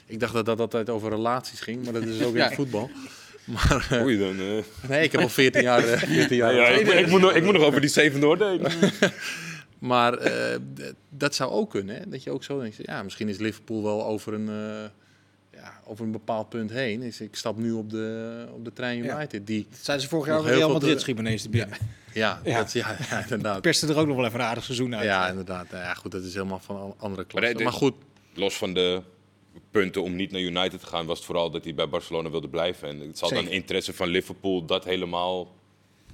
[0.06, 2.90] ik dacht dat dat altijd over relaties ging, maar dat is ook in het voetbal.
[3.44, 4.64] Maar, uh, Oei, dan, uh...
[4.90, 5.82] Nee, ik heb al 14 jaar.
[5.82, 8.72] 14 jaar ja, ik, ik, moet nog, ik moet nog over die zeven doordelen.
[9.84, 10.56] Maar uh,
[11.10, 11.96] dat zou ook kunnen.
[11.96, 12.10] Hè?
[12.10, 14.90] Dat je ook zo denkt, ja, misschien is Liverpool wel over een, uh,
[15.60, 17.00] ja, over een bepaald punt heen.
[17.00, 19.32] Dus ik stap nu op de, op de trein United.
[19.32, 19.40] Ja.
[19.46, 21.78] Die dat zijn ze vorig jaar Real Madrid schiep ineens te binnen.
[22.14, 22.58] Ja, ja, ja.
[22.58, 23.62] Dat, ja, ja inderdaad.
[23.62, 25.04] Perste er ook nog wel even een aardig seizoen uit.
[25.04, 25.68] Ja, inderdaad.
[25.72, 27.54] Ja, goed, dat is helemaal van een andere klasse.
[27.54, 27.96] Maar, maar goed.
[28.34, 29.02] Los van de
[29.72, 32.50] punten om niet naar United te gaan, was het vooral dat hij bij Barcelona wilde
[32.50, 32.88] blijven.
[32.88, 33.44] En het zal Zeker.
[33.44, 35.52] dan interesse van Liverpool dat helemaal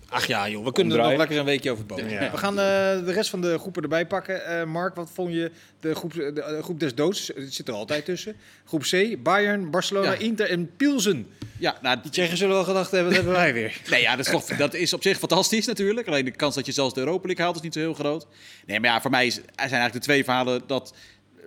[0.10, 2.10] Ach ja, joh, we kunnen er nog lekker een weekje over boven.
[2.10, 2.32] Ja.
[2.32, 4.42] We gaan uh, de rest van de groepen erbij pakken.
[4.50, 7.32] Uh, Mark, wat vond je de groep, de, de groep des doods?
[7.36, 8.36] Het zit er altijd tussen.
[8.66, 10.18] Groep C, Bayern, Barcelona, ja.
[10.18, 11.28] Inter en Pilsen.
[11.58, 13.82] Ja, nou, die Tsjechen zullen wel gedacht hebben, dat hebben wij weer.
[13.90, 16.08] nee, ja, dat is, toch, dat is op zich fantastisch natuurlijk.
[16.08, 18.28] Alleen de kans dat je zelfs de Europa League haalt is niet zo heel groot.
[18.66, 20.94] Nee, maar ja, voor mij is, zijn eigenlijk de twee verhalen dat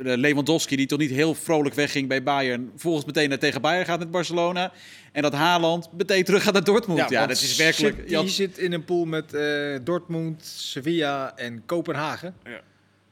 [0.02, 3.98] Lewandowski, die toch niet heel vrolijk wegging bij Bayern, volgens meteen naar tegen Bayern gaat
[3.98, 4.72] met Barcelona.
[5.12, 6.98] En dat Haaland meteen terug gaat naar Dortmund.
[6.98, 8.08] Ja, ja dat is werkelijk.
[8.08, 12.34] Die zit in een pool met uh, Dortmund, Sevilla en Kopenhagen.
[12.44, 12.60] Ja.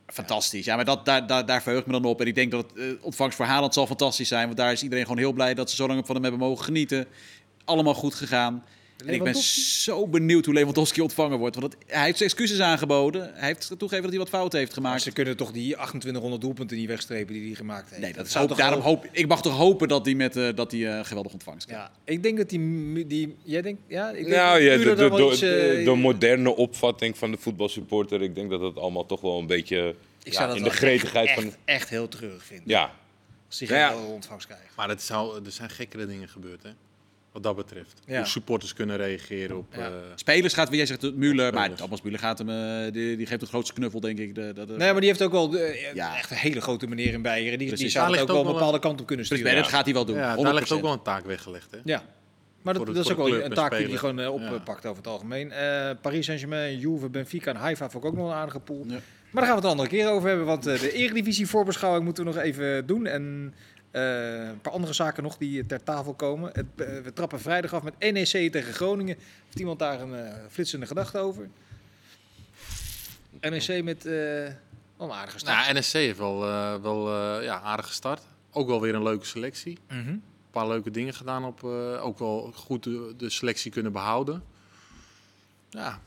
[0.07, 0.65] Fantastisch.
[0.65, 2.21] Ja, maar dat, daar, daar, daar verheug ik me dan op.
[2.21, 4.45] En ik denk dat het uh, ontvangst voor Haaland zal fantastisch zijn.
[4.45, 6.65] Want daar is iedereen gewoon heel blij dat ze zo lang van hem hebben mogen
[6.65, 7.07] genieten.
[7.65, 8.65] Allemaal goed gegaan.
[9.07, 11.57] En ik ben zo benieuwd hoe Lewandowski ontvangen wordt.
[11.57, 13.31] Want het- hij heeft zijn excuses aangeboden.
[13.35, 15.03] Hij heeft toegegeven dat hij wat fouten heeft Maar gemaakt.
[15.03, 18.03] ze kunnen toch die 2800 doelpunten niet wegstrepen die hij gemaakt heeft.
[18.03, 20.99] Nee, dat zou daarom hoop, ik mag toch hopen dat hij met eh, dat hij
[20.99, 21.85] eh, geweldig ontvangst krijgt.
[21.85, 24.83] Ja, ik denk dat die, die jij denkt, ja, ik denk Nou dat ja, de,
[24.83, 28.35] Müller de, dan wel de, iets, eh, de- de moderne opvatting van de voetbalsupporter, ik
[28.35, 31.27] denk dat het allemaal toch wel een beetje ik ja, zou dat in de gretigheid
[31.27, 31.45] echt, van...
[31.45, 32.69] echt, echt heel treurig vinden.
[32.69, 32.93] Ja,
[33.49, 34.05] Als hij Ja, geen ja.
[34.07, 34.65] ontvangst krijgt.
[34.77, 36.71] Maar het zou, er zijn gekkere dingen gebeurd, hè?
[37.33, 38.01] Wat dat betreft.
[38.07, 38.17] Ja.
[38.17, 39.75] Hoe supporters kunnen reageren op...
[39.77, 39.79] Ja.
[39.87, 41.75] eh, Spelers gaat, wie jij zegt, Müller, maar.
[41.75, 44.35] Thomas Müller gaat hem, eh, die, die geeft het grootste knuffel, denk ik.
[44.35, 46.17] De, de, de- Nee, maar die heeft ook wel eh, Ja.
[46.17, 47.59] echt een hele grote meneer in Beieren.
[47.59, 49.57] Die, die zou het ook wel een bepaalde kant op kunnen Dus sturen.
[49.57, 50.17] dat gaat hij wel doen.
[50.17, 50.43] ja, 100%.
[50.43, 51.79] daar ligt ook wel een taak weggelegd, hè?
[51.85, 52.03] Ja.
[52.63, 54.55] Maar dat, is ook wel een en taak die hij gewoon eh, Ja.
[54.55, 55.53] oppakt over het algemeen.
[55.53, 58.85] Eh, Paris Saint-Germain, Juve, Benfica en Haifa vond ik ook nog een aardige pool.
[58.87, 58.99] Ja.
[59.31, 62.05] Maar daar gaan we het een andere keer over hebben, want eh, de Eredivisie voorbeschouwing
[62.05, 63.07] moeten we nog even doen.
[63.07, 63.55] En
[63.91, 66.51] eh, een paar andere zaken nog die ter tafel komen.
[66.53, 69.17] Het, eh, we trappen vrijdag af met NEC tegen Groningen.
[69.45, 71.49] Heeft iemand daar een eh, flitsende gedachte over?
[73.41, 75.67] NEC met een aardige start.
[75.67, 76.39] Nou, NSC heeft wel,
[76.81, 77.13] wel
[77.43, 78.23] ja, aardige start.
[78.51, 79.79] Ook wel weer een leuke selectie.
[79.89, 80.09] Mhm.
[80.09, 81.65] Een paar leuke dingen gedaan op.
[82.01, 84.43] ook wel goed de, de selectie kunnen behouden.
[85.71, 86.01] Ja,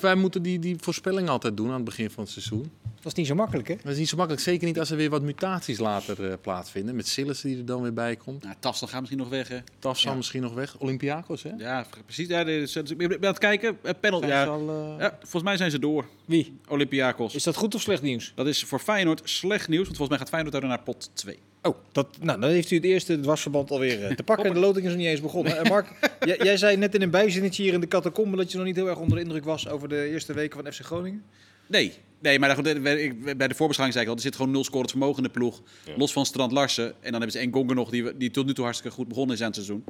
[0.00, 2.70] wij moeten die, die voorspelling altijd doen aan het begin van het seizoen.
[2.94, 3.74] Dat is niet zo makkelijk, hè?
[3.82, 4.42] Dat is niet zo makkelijk.
[4.44, 6.96] Zeker niet als er weer wat mutaties later eh, plaatsvinden.
[6.96, 8.42] Met Sillis die er dan weer bij komt.
[8.42, 9.58] Nou, Tafsel gaat misschien nog weg, hè?
[9.78, 10.16] Taf zal Ja.
[10.16, 10.78] misschien nog weg.
[10.78, 11.50] Olympiakos, hè?
[11.58, 12.28] Ja, precies.
[12.28, 13.78] Ja, ze- ik ben aan het kijken.
[13.82, 14.44] Eh, Panel, ja.
[14.44, 16.04] al, eh, ja, volgens mij zijn ze door.
[16.24, 16.58] Wie?
[16.68, 17.34] Olympiakos.
[17.34, 18.32] Is dat goed of slecht nieuws?
[18.34, 21.38] Dat is voor Feyenoord slecht nieuws, want volgens mij gaat Feyenoord daar naar pot 2.
[21.62, 24.46] Oh, dat, nou, dan heeft u het eerste dwarsverband alweer eh, te pakken.
[24.46, 25.56] En de loting is nog niet eens begonnen.
[25.58, 25.92] En Mark,
[26.24, 28.76] jij, jij zei net in een bijzinnetje hier in de catacombe dat je nog niet
[28.76, 31.22] heel erg onder de indruk was over de eerste weken van FC Groningen.
[31.66, 34.50] Nee, nee maar goed, eh, ik- bij de voorbeschouwing zei ik al, er zit gewoon
[34.50, 35.62] nul scorend vermogen in de ploeg.
[35.84, 35.92] Ja.
[35.96, 36.86] Los van Strand Larsen.
[36.86, 39.40] En dan hebben ze Engonga nog, die, die tot nu toe hartstikke goed begonnen is
[39.40, 39.82] aan het seizoen.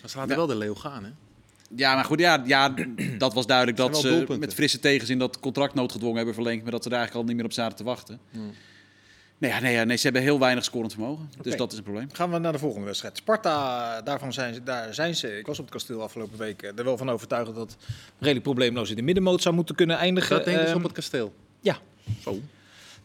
[0.00, 1.10] Maar ze laten wel de leeuw gaan, hè?
[1.76, 2.74] Ja, maar goed, ja, ja
[3.18, 6.62] dat was duidelijk dat ze met frisse tegenzin dat contract noodgedwongen hebben verlengd.
[6.62, 8.20] Maar dat ze daar eigenlijk al niet meer op zaten te wachten.
[9.42, 11.30] Nee, ja, nee, nee, ze hebben heel weinig scorend vermogen.
[11.42, 12.08] Dus dat is een probleem.
[12.12, 13.16] Gaan we naar de volgende wedstrijd.
[13.16, 16.78] Sparta, daarvan zijn ze, daar zijn ze, ik was op het kasteel afgelopen week, eh,
[16.78, 17.76] er wel van overtuigd dat het
[18.18, 20.36] redelijk probleemloos in de middenmoot zou moeten kunnen eindigen.
[20.36, 21.32] Dat denk ik Ehm, op het kasteel.
[21.60, 21.78] ja.
[22.22, 22.40] Zo.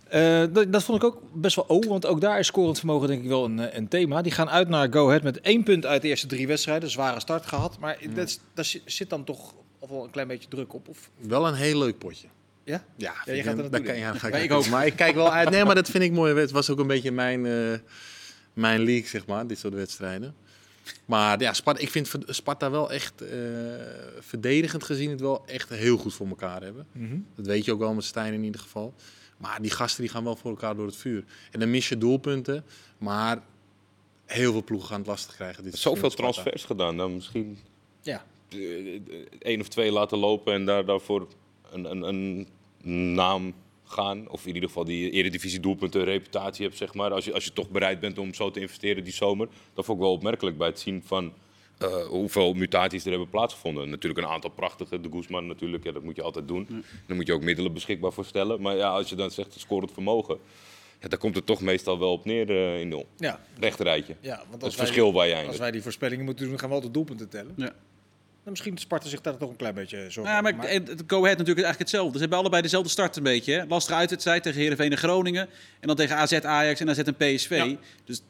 [0.10, 3.08] Eh, dat, dat vond ik ook best wel oh, want ook daar is scorend vermogen
[3.08, 4.22] denk ik wel een, eh, een thema.
[4.22, 6.90] Die gaan uit naar Go Ahead met één punt uit de eerste drie wedstrijden.
[6.90, 10.48] Zware start gehad, maar dat, daar zit- zit dan toch of wel een klein beetje
[10.50, 10.88] druk op.
[10.88, 12.28] Of, Wel een heel leuk potje.
[12.68, 12.84] Ja?
[12.96, 14.66] Ja, je gaat er naartoe kan- ja, ga ik, Ja, ik naartoe.
[14.68, 14.72] ook.
[14.72, 15.50] Maar ik kijk wel uit.
[15.50, 16.36] Nee, maar dat vind ik mooi.
[16.36, 17.80] Het was ook een beetje mijn, eh,
[18.54, 20.36] mijn league, zeg maar, dit soort wedstrijden.
[21.06, 23.30] Maar ja, Sparta, ik vind Sparta wel echt eh,
[24.20, 26.88] verdedigend gezien het wel echt heel goed voor elkaar hebben.
[26.92, 27.18] Mhm.
[27.36, 28.94] Dat weet je ook wel met Stijn in ieder geval.
[29.38, 31.24] Maar die gasten die gaan wel voor elkaar door het vuur.
[31.52, 32.64] En dan mis je doelpunten,
[32.98, 33.40] maar
[34.26, 35.64] heel veel ploegen gaan het lastig krijgen.
[35.64, 36.98] Dit zoveel transfers gedaan.
[36.98, 37.58] Dan misschien
[38.02, 38.24] Ja.
[38.50, 38.58] eh,
[39.40, 41.28] één of twee laten lopen en daar, daarvoor
[41.72, 42.48] een, een, een
[43.14, 43.54] naam
[43.84, 44.30] gaan.
[44.30, 47.12] Of in ieder geval die eredivisie doelpunten reputatie hebt, zeg maar.
[47.12, 49.48] Als je, als je toch bereid bent om zo te investeren die zomer.
[49.74, 51.34] Dat vond ik wel opmerkelijk bij het zien van
[51.78, 53.90] eh, hoeveel mutaties er hebben plaatsgevonden.
[53.90, 55.02] Natuurlijk een aantal prachtige.
[55.02, 56.84] De Guzman natuurlijk, ja, dat moet je altijd doen.
[57.06, 58.62] Daar moet je ook middelen beschikbaar voor stellen.
[58.62, 60.38] Maar ja, als je dan zegt scorend vermogen.
[61.02, 63.08] Ja, daar komt het toch meestal wel op neer in in nul.
[63.18, 64.16] Ja, Rechterrijtje.
[64.22, 66.48] ja want Dat is als het wij, verschil waar je als wij die voorspellingen moeten
[66.48, 67.54] doen, gaan we altijd doelpunten tellen.
[67.56, 67.74] Ja.
[68.48, 71.04] Dan misschien Sparta zich daar toch een klein beetje zorgen Ja, maar over het het
[71.08, 72.14] Go Ahead natuurlijk eigenlijk hetzelfde.
[72.14, 73.54] Ze hebben allebei dezelfde start een beetje.
[73.54, 73.66] Hè?
[73.66, 75.48] Lastige uitwedstrijd tegen Heerenveen en Groningen.
[75.80, 77.50] En dan tegen AZ, Ajax en AZ en PSV.
[77.50, 77.76] Ja.
[78.06, 78.22] Dus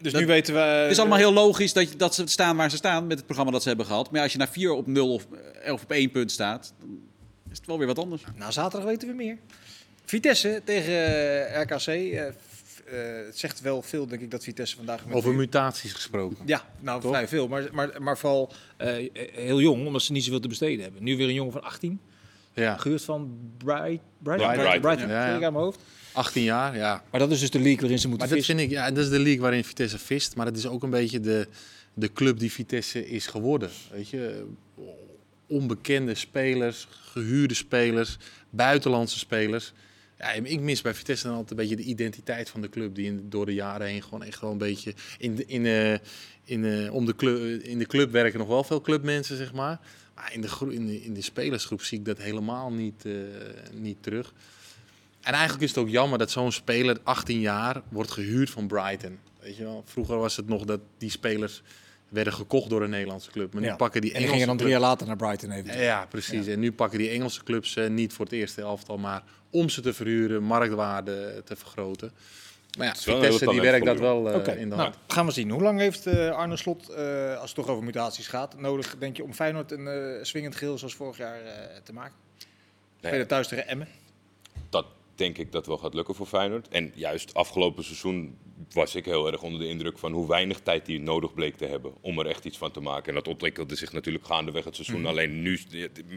[0.00, 0.60] Dus Dat- nu weten we...
[0.60, 3.52] het is allemaal heel logisch dat, dat ze staan waar ze staan met het programma
[3.52, 4.10] dat ze hebben gehad.
[4.10, 5.26] Maar als je naar 4 op 0 of
[5.62, 6.98] 11 op 1 punt staat, dan
[7.50, 8.22] is het wel weer wat anders.
[8.34, 9.38] Na zaterdag weten we meer.
[10.04, 10.92] Vitesse tegen
[11.54, 11.86] eh, RKC.
[12.86, 15.06] Eh, het zegt wel veel, denk ik, dat Vitesse vandaag...
[15.06, 16.36] Met Over mutaties gesproken.
[16.46, 17.10] Ja, nou Toch?
[17.10, 17.48] vrij veel.
[17.48, 21.02] Maar, maar, maar vooral eh, heel jong, omdat ze niet zoveel te besteden hebben.
[21.02, 22.00] Nu weer een jongen van 18.
[22.54, 25.26] Ja, Gehuurd van Bright, Bright, Ja, Brighton, Brighton, ja.
[25.26, 25.80] zeg ik aan mijn hoofd.
[26.12, 27.02] 18 jaar, ja.
[27.10, 28.56] Maar dat is dus de league waarin ze moeten Maar dat vissen.
[28.58, 30.36] vind ik, ja, dat is de league waarin Vitesse vist.
[30.36, 31.48] Maar het is ook een beetje de,
[31.94, 33.70] de club die Vitesse is geworden.
[33.90, 34.46] Weet je,
[35.46, 38.16] onbekende spelers, gehuurde spelers,
[38.50, 39.72] buitenlandse spelers.
[40.18, 42.94] Ja, ik mis bij Vitesse dan altijd een beetje de identiteit van de club.
[42.94, 44.94] Die door de jaren heen gewoon echt wel een beetje...
[45.18, 45.92] In in, eh,
[46.44, 49.80] in, eh, om de club, in de club werken nog wel veel clubmensen, zeg maar.
[50.14, 53.12] Maar in de, in de, in de spelersgroep zie ik dat helemaal niet, eh,
[53.72, 54.34] niet terug.
[55.20, 59.18] En eigenlijk is het ook jammer dat zo'n speler, 18 jaar, wordt gehuurd van Brighton.
[59.40, 59.82] Weet je wel?
[59.86, 61.62] Vroeger was het nog dat die spelers
[62.08, 63.52] werden gekocht door een Nederlandse club.
[63.52, 63.76] Maar nu Ja.
[63.76, 65.78] pakken die En die gingen dan drie jaar later naar Brighton even.
[65.78, 66.46] Ja, precies.
[66.46, 69.80] En nu pakken die Engelse clubs eh, niet voor het eerste elftal, maar om ze
[69.80, 72.12] te verhuren, marktwaarde te vergroten.
[72.78, 74.96] Maar ja, Vitesse die werkt dat wel eh, Oké, in de nou, hand.
[75.06, 75.50] gaan we zien.
[75.50, 79.16] Hoe lang heeft eh, Arne Slot, eh, als het toch over mutaties gaat, nodig, denk
[79.16, 81.52] je, om Feyenoord een eh swingend geel zoals vorig jaar eh,
[81.84, 82.14] te maken?
[82.38, 83.12] Nee.
[83.12, 83.88] Spelen thuis tegen Emmen.
[85.18, 86.68] Denk ik dat wel gaat lukken voor Feyenoord.
[86.68, 88.38] En juist afgelopen seizoen
[88.72, 91.66] was ik heel erg onder de indruk van hoe weinig tijd hij nodig bleek te
[91.66, 93.08] hebben om er echt iets van te maken.
[93.08, 95.00] En dat ontwikkelde zich natuurlijk gaandeweg het seizoen.
[95.00, 95.08] Mhm.
[95.08, 95.58] Alleen nu,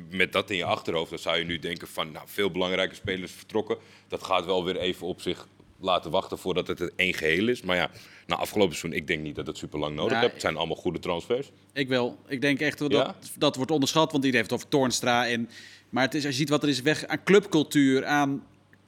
[0.10, 3.32] met dat in je achterhoofd, dan zou je nu denken van nou, veel belangrijke spelers
[3.32, 3.78] vertrokken.
[4.08, 5.48] Dat gaat wel weer even op zich
[5.80, 7.62] laten wachten voordat het één geheel is.
[7.62, 7.90] Maar ja,
[8.28, 10.32] na afgelopen seizoen, ik denk niet dat het super lang nodig Ja, hebt.
[10.32, 11.52] Het zijn allemaal goede transfers.
[11.74, 12.18] Ik wel.
[12.28, 13.16] Ik denk echt dat Ja?
[13.38, 15.28] dat wordt onderschat, want iedereen heeft het over Toornstra.
[15.28, 15.50] En,
[15.90, 18.44] maar het is, als je ziet wat er is weg aan clubcultuur, aan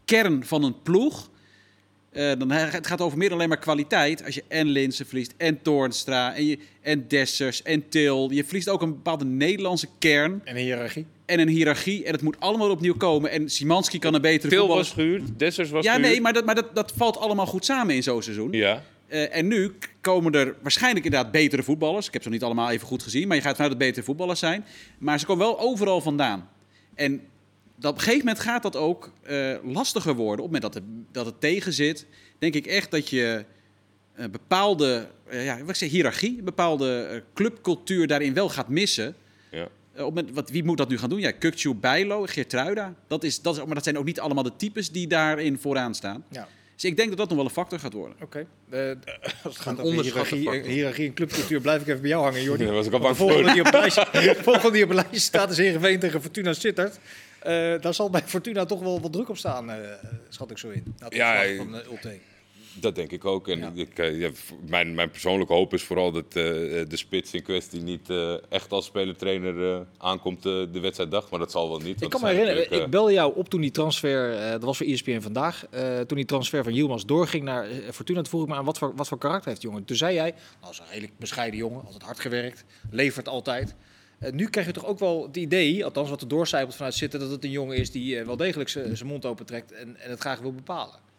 [0.05, 1.29] kern van een ploeg.
[2.11, 4.25] eh, dan, het gaat over meer dan alleen maar kwaliteit.
[4.25, 8.29] Als je en Linsen verliest, en Toornstra, en, je, en Dessers, en Til.
[8.31, 11.05] Je verliest ook een bepaalde Nederlandse kern En een hiërarchie.
[11.25, 12.03] en een hiërarchie.
[12.05, 13.31] En het moet allemaal opnieuw komen.
[13.31, 14.83] En Simanski kan een betere Til voetballer...
[14.83, 17.95] was gehuurd, Dessers was Ja, nee, maar, dat, maar dat, dat valt allemaal goed samen
[17.95, 18.51] in zo'n seizoen.
[18.51, 19.71] Ja, Eh, en nu
[20.01, 22.07] komen er waarschijnlijk inderdaad betere voetballers.
[22.07, 24.05] Ik heb ze nog niet allemaal even goed gezien, maar je gaat vanuit dat betere
[24.05, 24.65] voetballers zijn.
[24.97, 26.49] Maar ze komen wel overal vandaan.
[26.95, 27.21] En
[27.81, 30.45] dat, op een gegeven moment gaat dat ook eh, lastiger worden.
[30.45, 32.05] Op het moment dat het, dat het tegen zit,
[32.39, 33.45] denk ik echt dat je
[34.15, 38.67] een bepaalde eh, ja, wat ik zeg, hiërarchie, een bepaalde eh, clubcultuur daarin wel gaat
[38.69, 39.15] missen.
[39.51, 39.67] ja.
[39.93, 41.19] Eh, op moment, wat, wie moet dat nu gaan doen?
[41.19, 42.93] Ja, Kukcu, Bijlo, Geertruida.
[43.07, 45.95] Dat is, dat is, maar dat zijn ook niet allemaal de types die daarin vooraan
[45.95, 46.23] staan.
[46.29, 48.17] Ja, Dus ik denk dat dat nog wel een factor gaat worden.
[48.21, 48.47] oké.
[48.69, 48.89] Eh,
[49.43, 52.23] als het gaat over onderschatte hiërarchie, eh, hiërarchie en clubcultuur, blijf ik even bij jou
[52.23, 52.65] hangen, Jordi.
[52.65, 53.53] Daar was ik al De bang volgende voor.
[53.53, 53.61] die,
[54.31, 56.99] op de volgende die op het lijstje staat is Heerenveen tegen Fortuna Sittard.
[57.41, 59.77] Eh daar zal bij Fortuna toch wel wat druk op staan, eh,
[60.29, 60.95] schat ik zo in.
[61.09, 62.19] Ja, eh, van Ulte.
[62.73, 63.47] Dat denk ik ook.
[63.47, 63.71] En Ja.
[63.75, 64.29] ik, eh, ja,
[64.67, 68.71] mijn, mijn persoonlijke hoop is vooral dat eh, de spits in kwestie niet eh, echt
[68.71, 71.29] als speler-trainer eh, aankomt eh, de wedstrijddag.
[71.29, 72.01] Maar dat zal wel niet.
[72.01, 74.77] Ik kan me er herinneren, ik belde jou op toen die transfer, eh, dat was
[74.77, 78.41] voor ESPN vandaag, eh, toen die transfer van Yilmaz doorging naar eh, Fortuna, toen vroeg
[78.43, 79.85] ik me aan wat voor, wat voor karakter heeft die jongen.
[79.85, 83.75] Toen zei jij, nou, dat is een redelijk bescheiden jongen, altijd hard gewerkt, levert altijd.
[84.21, 87.19] Eh, nu krijg je toch ook wel het idee, althans wat er doorcijpelt vanuit zitten,
[87.19, 90.19] dat het een jongen is die eh, wel degelijk zijn mond opentrekt en, en het
[90.19, 91.10] graag wil bepalen.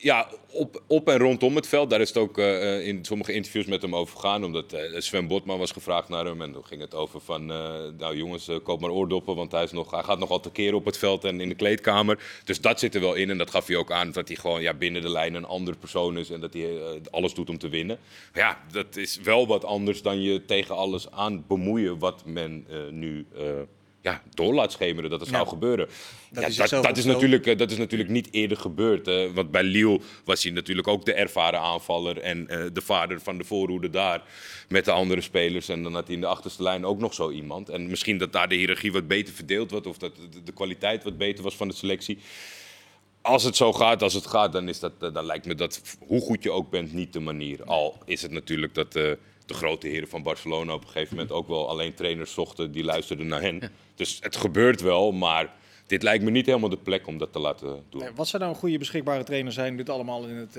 [0.00, 1.90] Ja, op, op en rondom het veld.
[1.90, 4.44] Daar is het ook eh, in sommige interviews met hem over gegaan.
[4.44, 6.42] Omdat eh, Sven Botman was gevraagd naar hem.
[6.42, 7.50] En toen ging het over van...
[7.50, 9.36] eh, nou jongens, eh, koop maar oordoppen.
[9.36, 12.40] Want hij, is nog, hij gaat nogal tekeer op het veld en in de kleedkamer.
[12.44, 13.30] Dus dat zit er wel in.
[13.30, 14.12] En dat gaf hij ook aan.
[14.12, 16.30] Dat hij gewoon ja, binnen de lijn een andere persoon is.
[16.30, 17.98] En dat hij eh, alles doet om te winnen.
[18.32, 21.98] Maar ja, dat is wel wat anders dan je tegen alles aan bemoeien.
[21.98, 23.26] Wat men eh, nu...
[24.06, 25.88] ja, door laat schemeren dat het zou gebeuren.
[26.32, 29.06] ja, dat, zichzelf dat, is natuurlijk, eh, dat is natuurlijk niet eerder gebeurd.
[29.34, 33.38] want bij Lille was hij natuurlijk ook de ervaren aanvaller en eh, de vader van
[33.38, 34.22] de voorhoede daar
[34.68, 35.68] met de andere spelers.
[35.68, 37.68] En dan had hij in de achterste lijn ook nog zo iemand.
[37.68, 40.12] En misschien dat daar de hiërarchie wat beter verdeeld wordt of dat
[40.44, 42.18] de, kwaliteit wat beter was van de selectie.
[43.20, 45.82] Als het zo gaat als het gaat, dan, is dat, eh, dan lijkt me dat,
[45.98, 47.64] hoe goed je ook bent, niet de manier.
[47.64, 48.98] Al is het natuurlijk dat
[49.46, 52.84] de grote heren van Barcelona op een gegeven moment ook wel alleen trainers zochten die
[52.84, 53.62] luisterden naar hen.
[53.94, 55.54] Dus het gebeurt wel, maar
[55.86, 58.02] dit lijkt me niet helemaal de plek om dat te laten doen.
[58.14, 60.58] Wat zou nou een goede beschikbare trainer zijn om dit allemaal in het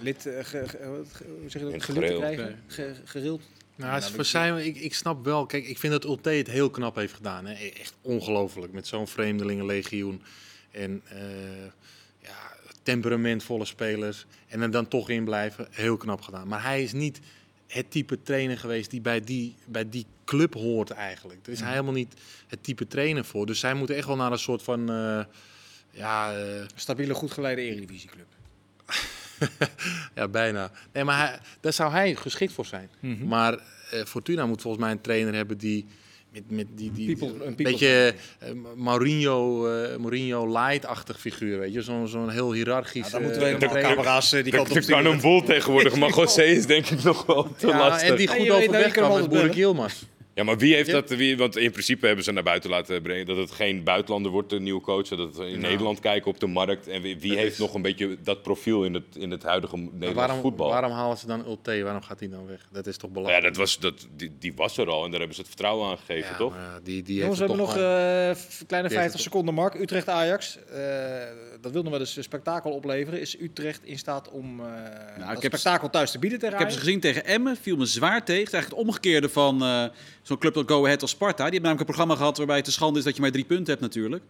[0.00, 0.66] lid, ge, ge-
[1.12, 2.62] ge- hoe zeg je dat, te krijgen?
[2.66, 3.40] Ge, gerild?
[3.40, 5.46] Nou, Nou, het is dat- voor zijn, ik, ik snap wel.
[5.46, 7.46] Kijk, ik vind dat Ulte het heel knap heeft gedaan.
[7.46, 7.52] Hè.
[7.54, 8.72] Echt ongelooflijk.
[8.72, 10.22] Met zo'n vreemdelingenlegioen.
[10.70, 11.18] En eh,
[12.22, 14.26] ja, temperamentvolle spelers.
[14.48, 15.68] En er dan toch in blijven.
[15.70, 16.48] Heel knap gedaan.
[16.48, 17.20] Maar hij is niet
[17.68, 21.44] het type trainer geweest die bij die, bij die club hoort eigenlijk.
[21.44, 22.14] Daar is hij helemaal niet
[22.46, 23.46] het type trainer voor.
[23.46, 24.90] Dus zij moeten echt wel naar een soort van...
[24.90, 25.24] eh,
[25.90, 28.26] ja, eh, Stabiele, goed geleide eredivisieclub.
[30.14, 30.70] ja, bijna.
[30.92, 32.90] Nee, maar hij, daar zou hij geschikt voor zijn.
[33.00, 33.26] Mhm.
[33.26, 33.58] Maar
[33.90, 35.86] eh, Fortuna moet volgens mij een trainer hebben die
[36.32, 41.82] met, met die, die People- een beetje eh, Mourinho, eh, Mourinho light-achtig figuur, weet je,
[41.82, 43.06] zo'n zo'n heel hiërarchisch.
[43.06, 46.08] Ja, dan moeten eh, we helemaal camera's die kant op kan een bol tegenwoordig, maar
[46.18, 48.08] José is denk ik nog wel te Ja, lastig.
[48.08, 50.02] en die goed overweg kan met Boerik Yilmaz.
[50.38, 50.92] Ja, maar wie heeft Ja.
[50.92, 51.10] dat?
[51.10, 54.50] Wie, want in principe hebben ze naar buiten laten brengen dat het geen buitenlander wordt,
[54.50, 55.08] de nieuwe coach.
[55.08, 55.60] Dat we in Nou.
[55.70, 56.88] Nederland kijken op de markt.
[56.88, 59.42] En wie, wie Dat heeft is- nog een beetje dat profiel in het, in het
[59.42, 60.68] huidige Nederlandse waarom, voetbal?
[60.68, 61.82] waarom halen ze dan Ulte?
[61.82, 62.66] Waarom gaat hij dan weg?
[62.72, 63.54] Dat is toch Nou ja, belangrijk.
[63.54, 65.98] dat was, dat, die, die was er al en daar hebben ze het vertrouwen aan
[65.98, 66.52] gegeven, Ja, toch?
[66.52, 68.36] maar die, die Jongens, we hebben nog toch eh, kleine Die
[68.66, 69.74] 50 heeft het seconden, Mark.
[69.74, 70.58] Utrecht-Ajax.
[70.64, 70.82] Eh,
[71.60, 73.20] dat wil nog wel eens een spektakel opleveren.
[73.20, 74.66] Is Utrecht in staat om eh
[75.18, 77.76] dat ik heb- spektakel thuis te bieden tegen Ik heb ze gezien tegen Emmen, viel
[77.76, 78.38] me zwaar tegen.
[78.44, 79.84] Het is eigenlijk het omgekeerde van eh,
[80.28, 81.34] zo'n club als Go Ahead als Sparta.
[81.34, 83.44] Die hebben namelijk een programma gehad waarbij het te schande is dat je maar drie
[83.44, 84.24] punten hebt natuurlijk.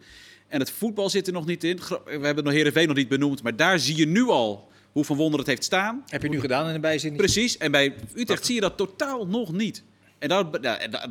[0.48, 1.80] En het voetbal zit er nog niet in.
[2.04, 5.16] We hebben nog Heerenveen nog niet benoemd, maar daar zie je nu al hoe van
[5.16, 6.02] wonder het heeft staan.
[6.06, 7.16] Heb je nu gedaan in de bijzin?
[7.16, 9.82] Precies, en bij Utrecht zie je dat totaal nog niet.
[10.18, 10.46] En dan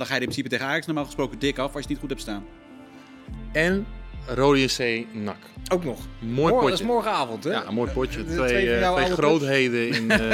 [0.05, 2.09] ga je in principe tegen Ajax normaal gesproken dik af als je het niet goed
[2.09, 2.45] hebt staan.
[3.51, 3.85] En
[4.35, 5.35] Rode JC NAC.
[5.71, 5.97] Ook nog.
[6.19, 6.85] Mooi Morgen, dat is potje.
[6.85, 7.49] morgenavond, hè?
[7.51, 8.25] Ja, een mooi potje.
[8.25, 10.19] De Twee, twee eh, twee grootheden in, eh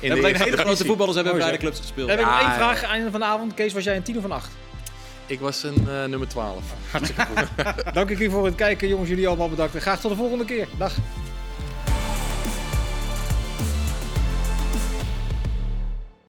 [0.00, 0.86] in We de hele grote divisie.
[0.86, 1.58] voetballers hebben bij de zo.
[1.60, 2.08] clubs gespeeld.
[2.10, 2.54] Heb ik nog één ja.
[2.54, 3.54] vraag einde van de avond.
[3.54, 4.50] Kees, was jij een 10 of een 8?
[5.26, 6.62] Ik was een eh, nummer 12.
[7.92, 9.08] Dank ik u voor het kijken, jongens.
[9.08, 9.74] Jullie allemaal bedankt.
[9.74, 10.68] En graag tot de volgende keer.
[10.78, 10.92] Dag.